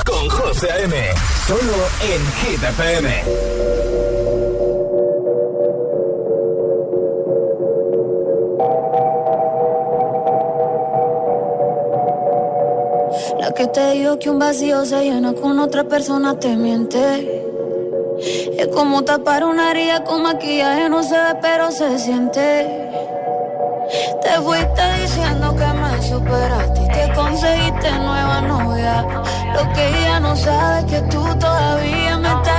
con 0.06 0.30
José 0.30 0.70
M. 0.84 0.96
Solo 1.48 1.60
en 2.02 2.22
Hit 2.38 2.62
La 13.38 13.52
que 13.54 13.68
te 13.68 13.92
dijo 13.92 14.18
que 14.18 14.30
un 14.30 14.40
vacío 14.40 14.86
se 14.86 15.04
llena 15.04 15.34
con 15.34 15.60
otra 15.60 15.84
persona 15.84 16.40
te 16.40 16.56
miente. 16.56 17.44
Es 18.58 18.68
como 18.68 19.04
tapar 19.04 19.44
una 19.44 19.72
herida 19.72 20.06
con 20.06 20.24
maquillaje, 20.24 20.88
no 20.88 21.04
se 21.04 21.16
ve, 21.16 21.36
pero 21.42 21.70
se 21.72 22.00
siente. 22.00 22.90
Te 24.22 24.42
fuiste 24.42 25.02
diciendo 25.02 25.54
que 25.54 25.66
me 25.66 26.02
superaste 26.02 26.77
que 26.98 27.14
conseguiste 27.14 27.92
nueva 27.92 28.42
novia. 28.42 29.06
Lo 29.54 29.74
que 29.74 29.88
ella 29.88 30.20
no 30.20 30.36
sabe 30.36 30.80
es 30.80 30.86
que 30.86 31.02
tú 31.10 31.24
todavía 31.40 32.18
me 32.18 32.30
estás. 32.30 32.57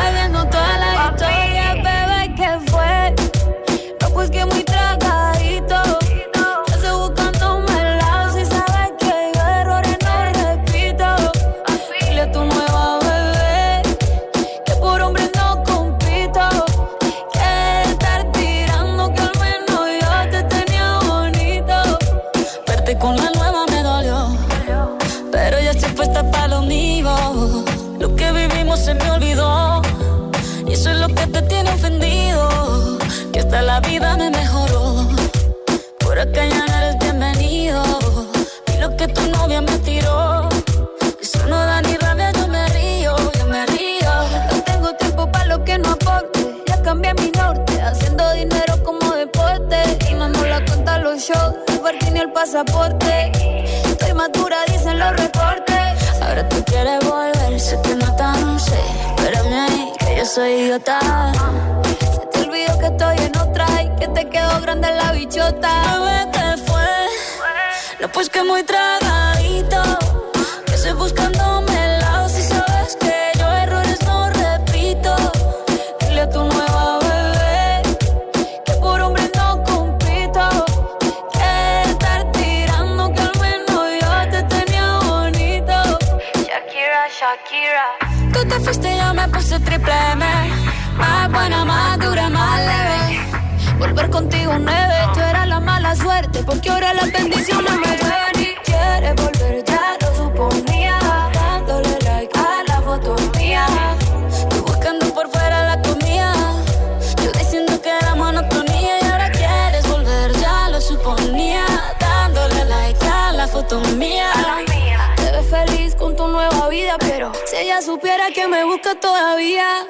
todavía. 119.08 119.86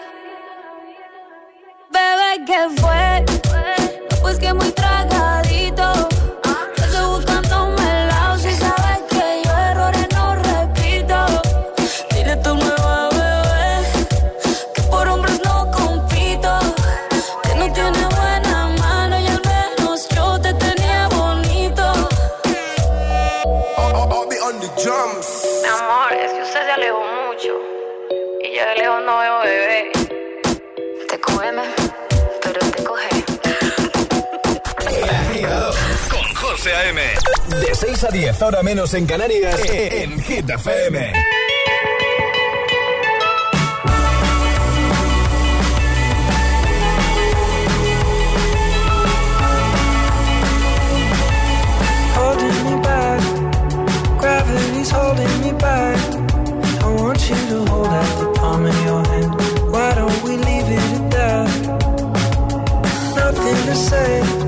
Bebé, 1.91 2.45
¿qué 2.47 2.61
fue? 2.81 3.25
No, 4.11 4.17
pues 4.23 4.39
que 4.39 4.53
muy 4.53 4.71
traga 4.73 5.38
José 36.59 36.73
A.M. 36.75 37.01
De 37.61 37.73
6 37.73 38.05
a 38.05 38.09
10, 38.09 38.43
ahora 38.43 38.65
menos 38.65 38.93
en 38.95 39.07
Canarias, 39.07 39.61
en 39.71 40.21
Hit 40.21 40.51
FM. 40.51 41.13
Holding 52.17 52.65
me 52.65 52.83
back, 52.83 53.21
gravity's 54.19 54.91
holding 54.91 55.41
me 55.41 55.53
back. 55.53 55.97
I 56.83 56.89
want 57.01 57.21
you 57.31 57.37
to 57.37 57.71
hold 57.71 57.87
out 57.87 58.19
the 58.19 58.33
palm 58.35 58.67
of 58.67 58.85
your 58.85 59.07
hand. 59.07 59.33
Why 59.71 59.95
don't 59.95 60.23
we 60.25 60.37
leave 60.39 60.69
it 60.69 60.93
at 60.99 61.11
that? 61.13 61.49
Nothing 63.15 63.67
to 63.67 63.75
say. 63.77 64.48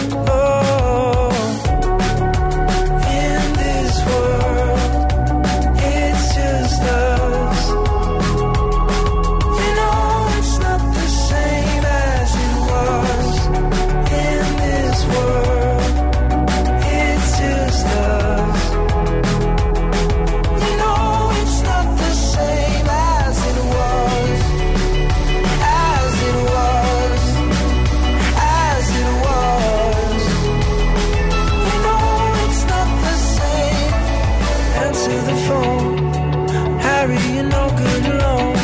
You're 37.01 37.41
no 37.41 37.67
good 37.75 38.05
alone. 38.13 38.55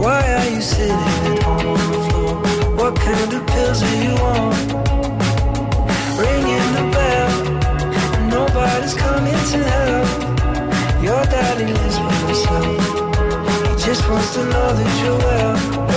Why 0.00 0.20
are 0.34 0.50
you 0.50 0.60
sitting 0.60 1.44
on 1.44 1.74
the 1.92 2.00
floor? 2.10 2.34
What 2.74 2.96
kind 2.96 3.32
of 3.32 3.46
pills 3.46 3.82
are 3.84 4.02
you 4.02 4.14
on? 4.34 4.50
Ringing 6.18 6.68
the 6.74 6.90
bell, 6.90 7.30
nobody's 8.28 8.94
coming 8.94 9.40
to 9.52 9.58
help. 9.62 10.08
Your 11.00 11.24
daddy 11.26 11.72
lives 11.72 11.98
by 12.00 12.14
himself. 12.26 12.82
He 13.78 13.84
just 13.86 14.08
wants 14.10 14.34
to 14.34 14.44
know 14.44 14.72
that 14.74 15.04
you're 15.04 15.18
well. 15.18 15.95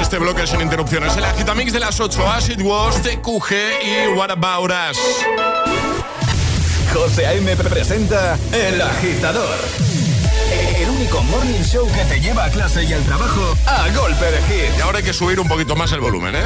Este 0.00 0.18
bloque 0.18 0.46
sin 0.46 0.60
interrupciones. 0.60 1.16
El 1.16 1.24
agitamix 1.24 1.72
de 1.72 1.80
las 1.80 1.98
8, 2.00 2.28
As 2.28 2.48
It 2.48 2.60
Was, 2.62 3.02
TQG 3.02 3.52
y 3.84 4.16
What 4.16 4.30
About 4.30 4.70
Us. 4.70 4.98
José 6.92 7.26
A.M. 7.26 7.56
presenta 7.56 8.38
El 8.52 8.80
Agitador. 8.80 9.56
El 10.76 10.88
único 10.90 11.22
morning 11.24 11.62
show 11.62 11.86
que 11.92 12.04
te 12.04 12.20
lleva 12.20 12.44
a 12.44 12.50
clase 12.50 12.84
y 12.84 12.92
al 12.92 13.02
trabajo 13.02 13.54
a 13.66 13.88
golpe 13.90 14.30
de 14.30 14.42
hit. 14.42 14.78
Y 14.78 14.80
ahora 14.80 14.98
hay 14.98 15.04
que 15.04 15.12
subir 15.12 15.38
un 15.40 15.48
poquito 15.48 15.76
más 15.76 15.92
el 15.92 16.00
volumen, 16.00 16.36
¿eh? 16.36 16.44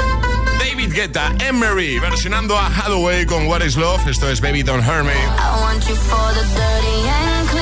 David 0.59 0.92
Guetta, 0.94 1.32
Emery, 1.38 1.98
versionando 1.98 2.59
a 2.59 2.66
Hathaway 2.66 3.26
con 3.26 3.46
What 3.46 3.62
is 3.62 3.76
Love. 3.76 4.07
Esto 4.09 4.28
es 4.28 4.40
Baby 4.40 4.62
Don't 4.62 4.84
Hurt 4.84 5.05
Me. 5.05 5.12
I 5.12 5.61
want 5.61 5.86
you 5.88 5.94
for 5.94 6.32
the 6.34 6.42
dirty 6.55 7.09
and 7.09 7.48
clean. 7.48 7.62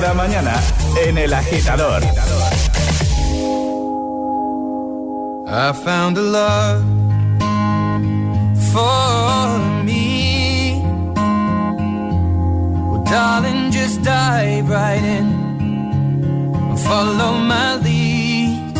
cada 0.00 0.14
mañana 0.14 0.54
en 1.04 1.18
El 1.18 1.34
Agitador. 1.34 2.02
I 5.48 5.72
found 5.72 6.16
a 6.16 6.22
love 6.22 6.84
for 8.72 9.58
me. 9.82 10.80
Well, 12.88 13.02
darling, 13.10 13.72
just 13.72 14.02
dive 14.02 14.68
right 14.70 15.02
in 15.02 15.26
and 16.68 16.78
follow 16.78 17.32
my 17.54 17.74
lead. 17.86 18.76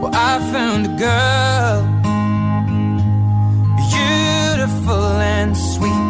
Well, 0.00 0.12
I 0.12 0.40
found 0.52 0.86
a 0.90 0.94
girl, 1.06 1.82
beautiful 3.90 5.20
and 5.36 5.56
sweet. 5.56 6.06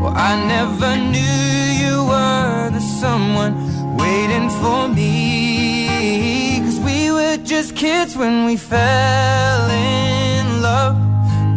Well, 0.00 0.14
I 0.16 0.32
never 0.54 0.96
knew 0.96 1.73
you 1.84 2.04
were 2.10 2.70
the 2.76 2.80
someone 3.02 3.54
waiting 3.96 4.48
for 4.60 4.88
me. 4.88 6.60
Cause 6.64 6.78
we 6.88 7.10
were 7.16 7.36
just 7.52 7.76
kids 7.76 8.16
when 8.16 8.46
we 8.46 8.56
fell 8.56 9.70
in 9.70 10.62
love, 10.62 10.96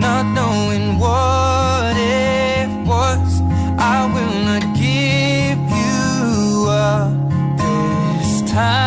not 0.06 0.26
knowing 0.38 1.00
what 1.04 1.96
it 1.98 2.70
was. 2.92 3.30
I 3.96 4.00
will 4.16 4.38
not 4.50 4.64
give 4.86 5.60
you 5.82 6.70
up 6.70 7.14
this 7.58 8.52
time. 8.52 8.87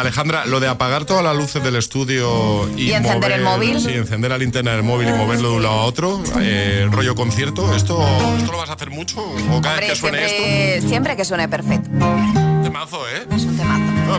Alejandra, 0.00 0.46
lo 0.46 0.60
de 0.60 0.68
apagar 0.68 1.04
todas 1.04 1.24
las 1.24 1.36
luces 1.36 1.62
del 1.62 1.76
estudio 1.76 2.68
y, 2.76 2.90
¿Y 2.90 2.92
encender 2.92 3.32
el 3.32 3.42
móvil? 3.42 3.80
Sí, 3.80 3.92
encender 3.92 4.30
la 4.30 4.38
linterna 4.38 4.72
del 4.72 4.82
móvil 4.82 5.08
y 5.08 5.12
moverlo 5.12 5.50
de 5.50 5.56
un 5.56 5.62
lado 5.62 5.74
a 5.80 5.84
otro, 5.84 6.22
eh, 6.40 6.88
rollo 6.90 7.14
concierto, 7.14 7.74
¿esto, 7.74 8.06
¿esto 8.38 8.52
lo 8.52 8.58
vas 8.58 8.70
a 8.70 8.74
hacer 8.74 8.90
mucho? 8.90 9.20
¿O 9.52 9.60
cada 9.60 9.76
vez 9.76 9.90
que 9.90 9.96
suene 9.96 10.28
siempre, 10.28 10.88
siempre 10.88 11.16
que 11.16 11.24
suene 11.24 11.48
perfecto. 11.48 11.90
esto? 11.90 12.62
Temazo, 12.62 13.08
¿eh? 13.08 13.26
Es 13.34 13.44
un 13.44 13.56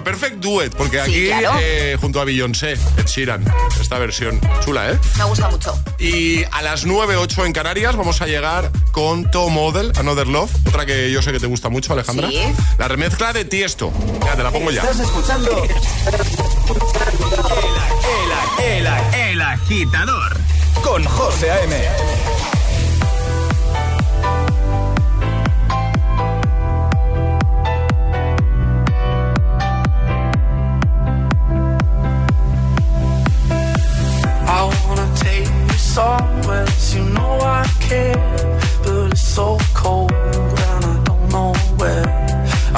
perfect 0.03 0.35
Duet, 0.37 0.73
porque 0.75 0.97
Sí, 1.05 1.29
aquí 1.29 1.39
claro. 1.41 1.59
eh, 1.61 1.97
junto 1.99 2.19
a 2.21 2.25
Beyoncé, 2.25 2.73
Ed 2.73 3.05
Sheeran, 3.05 3.45
esta 3.79 3.97
versión 3.99 4.39
chula, 4.63 4.91
¿eh? 4.91 4.99
Me 5.17 5.23
gusta 5.25 5.49
mucho. 5.49 5.77
Y 5.99 6.43
a 6.51 6.61
las 6.61 6.85
9.08 6.85 7.45
en 7.45 7.53
Canarias 7.53 7.95
vamos 7.95 8.21
a 8.21 8.27
llegar 8.27 8.71
con 8.91 9.29
Top 9.31 9.49
Model, 9.49 9.91
Another 9.97 10.27
Love, 10.27 10.51
otra 10.67 10.85
que 10.85 11.11
yo 11.11 11.21
sé 11.21 11.31
que 11.31 11.39
te 11.39 11.47
gusta 11.47 11.69
mucho, 11.69 11.93
Alejandra. 11.93 12.29
Sí. 12.29 12.41
La 12.77 12.87
remezcla 12.87 13.33
de 13.33 13.45
Tiesto. 13.45 13.91
Ya, 14.25 14.35
te 14.35 14.43
la 14.43 14.51
pongo 14.51 14.71
ya. 14.71 14.81
Estás 14.81 14.99
escuchando 14.99 15.63
el, 18.59 18.65
el, 18.65 18.85
el, 18.87 18.87
el 19.31 19.41
agitador 19.41 20.37
con 20.83 21.03
José 21.05 21.51
A.M. 21.51 21.75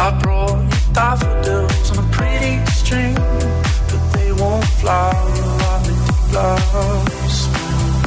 I 0.10 0.18
brought 0.24 0.62
you 0.62 0.80
thive 0.95 1.24
on 1.91 1.97
a 1.99 2.07
pretty 2.12 2.66
stream, 2.72 3.16
but 3.89 4.01
they 4.14 4.32
won't 4.32 4.66
fly 4.80 5.12
you 5.36 5.43
while 5.60 5.82
they 5.86 5.97
flour 6.30 6.60
smell 7.28 7.99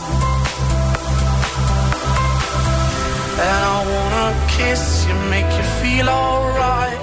And 3.47 3.61
I 3.73 3.79
wanna 3.93 4.29
kiss 4.57 5.07
you, 5.07 5.15
make 5.29 5.51
you 5.59 5.67
feel 5.81 6.09
alright. 6.09 6.99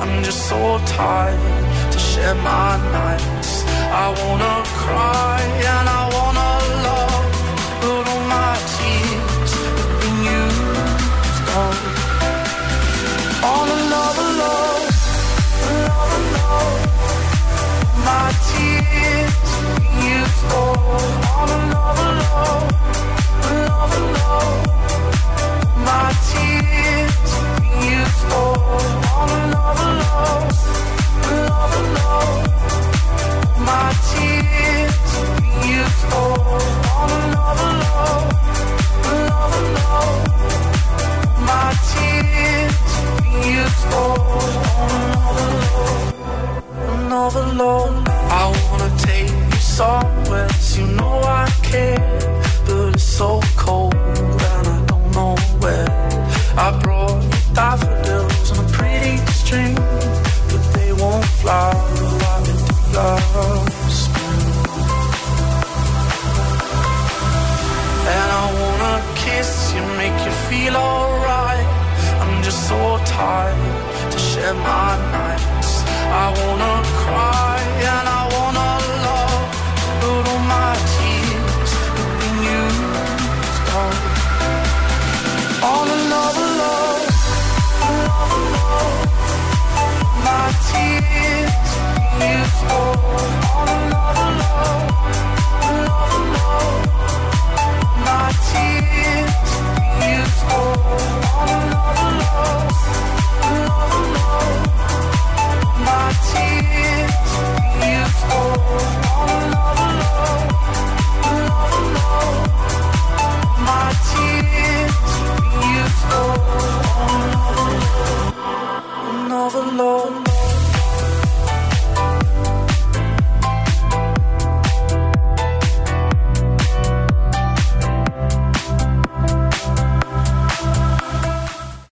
I'm 0.00 0.24
just 0.24 0.48
so 0.48 0.78
tired 0.86 1.92
to 1.92 1.98
share 1.98 2.34
my 2.36 2.76
nights. 2.98 3.64
I 4.04 4.06
wanna 4.20 4.56
cry 4.82 5.38
and 5.72 5.86
I 6.00 6.02
wanna 6.16 6.50
love, 6.88 7.26
but 7.82 8.19
used 20.02 20.44
up. 20.44 20.74
On 21.34 21.48
another 21.50 22.10
love, 22.22 22.70
another 23.50 24.00
love. 24.12 25.19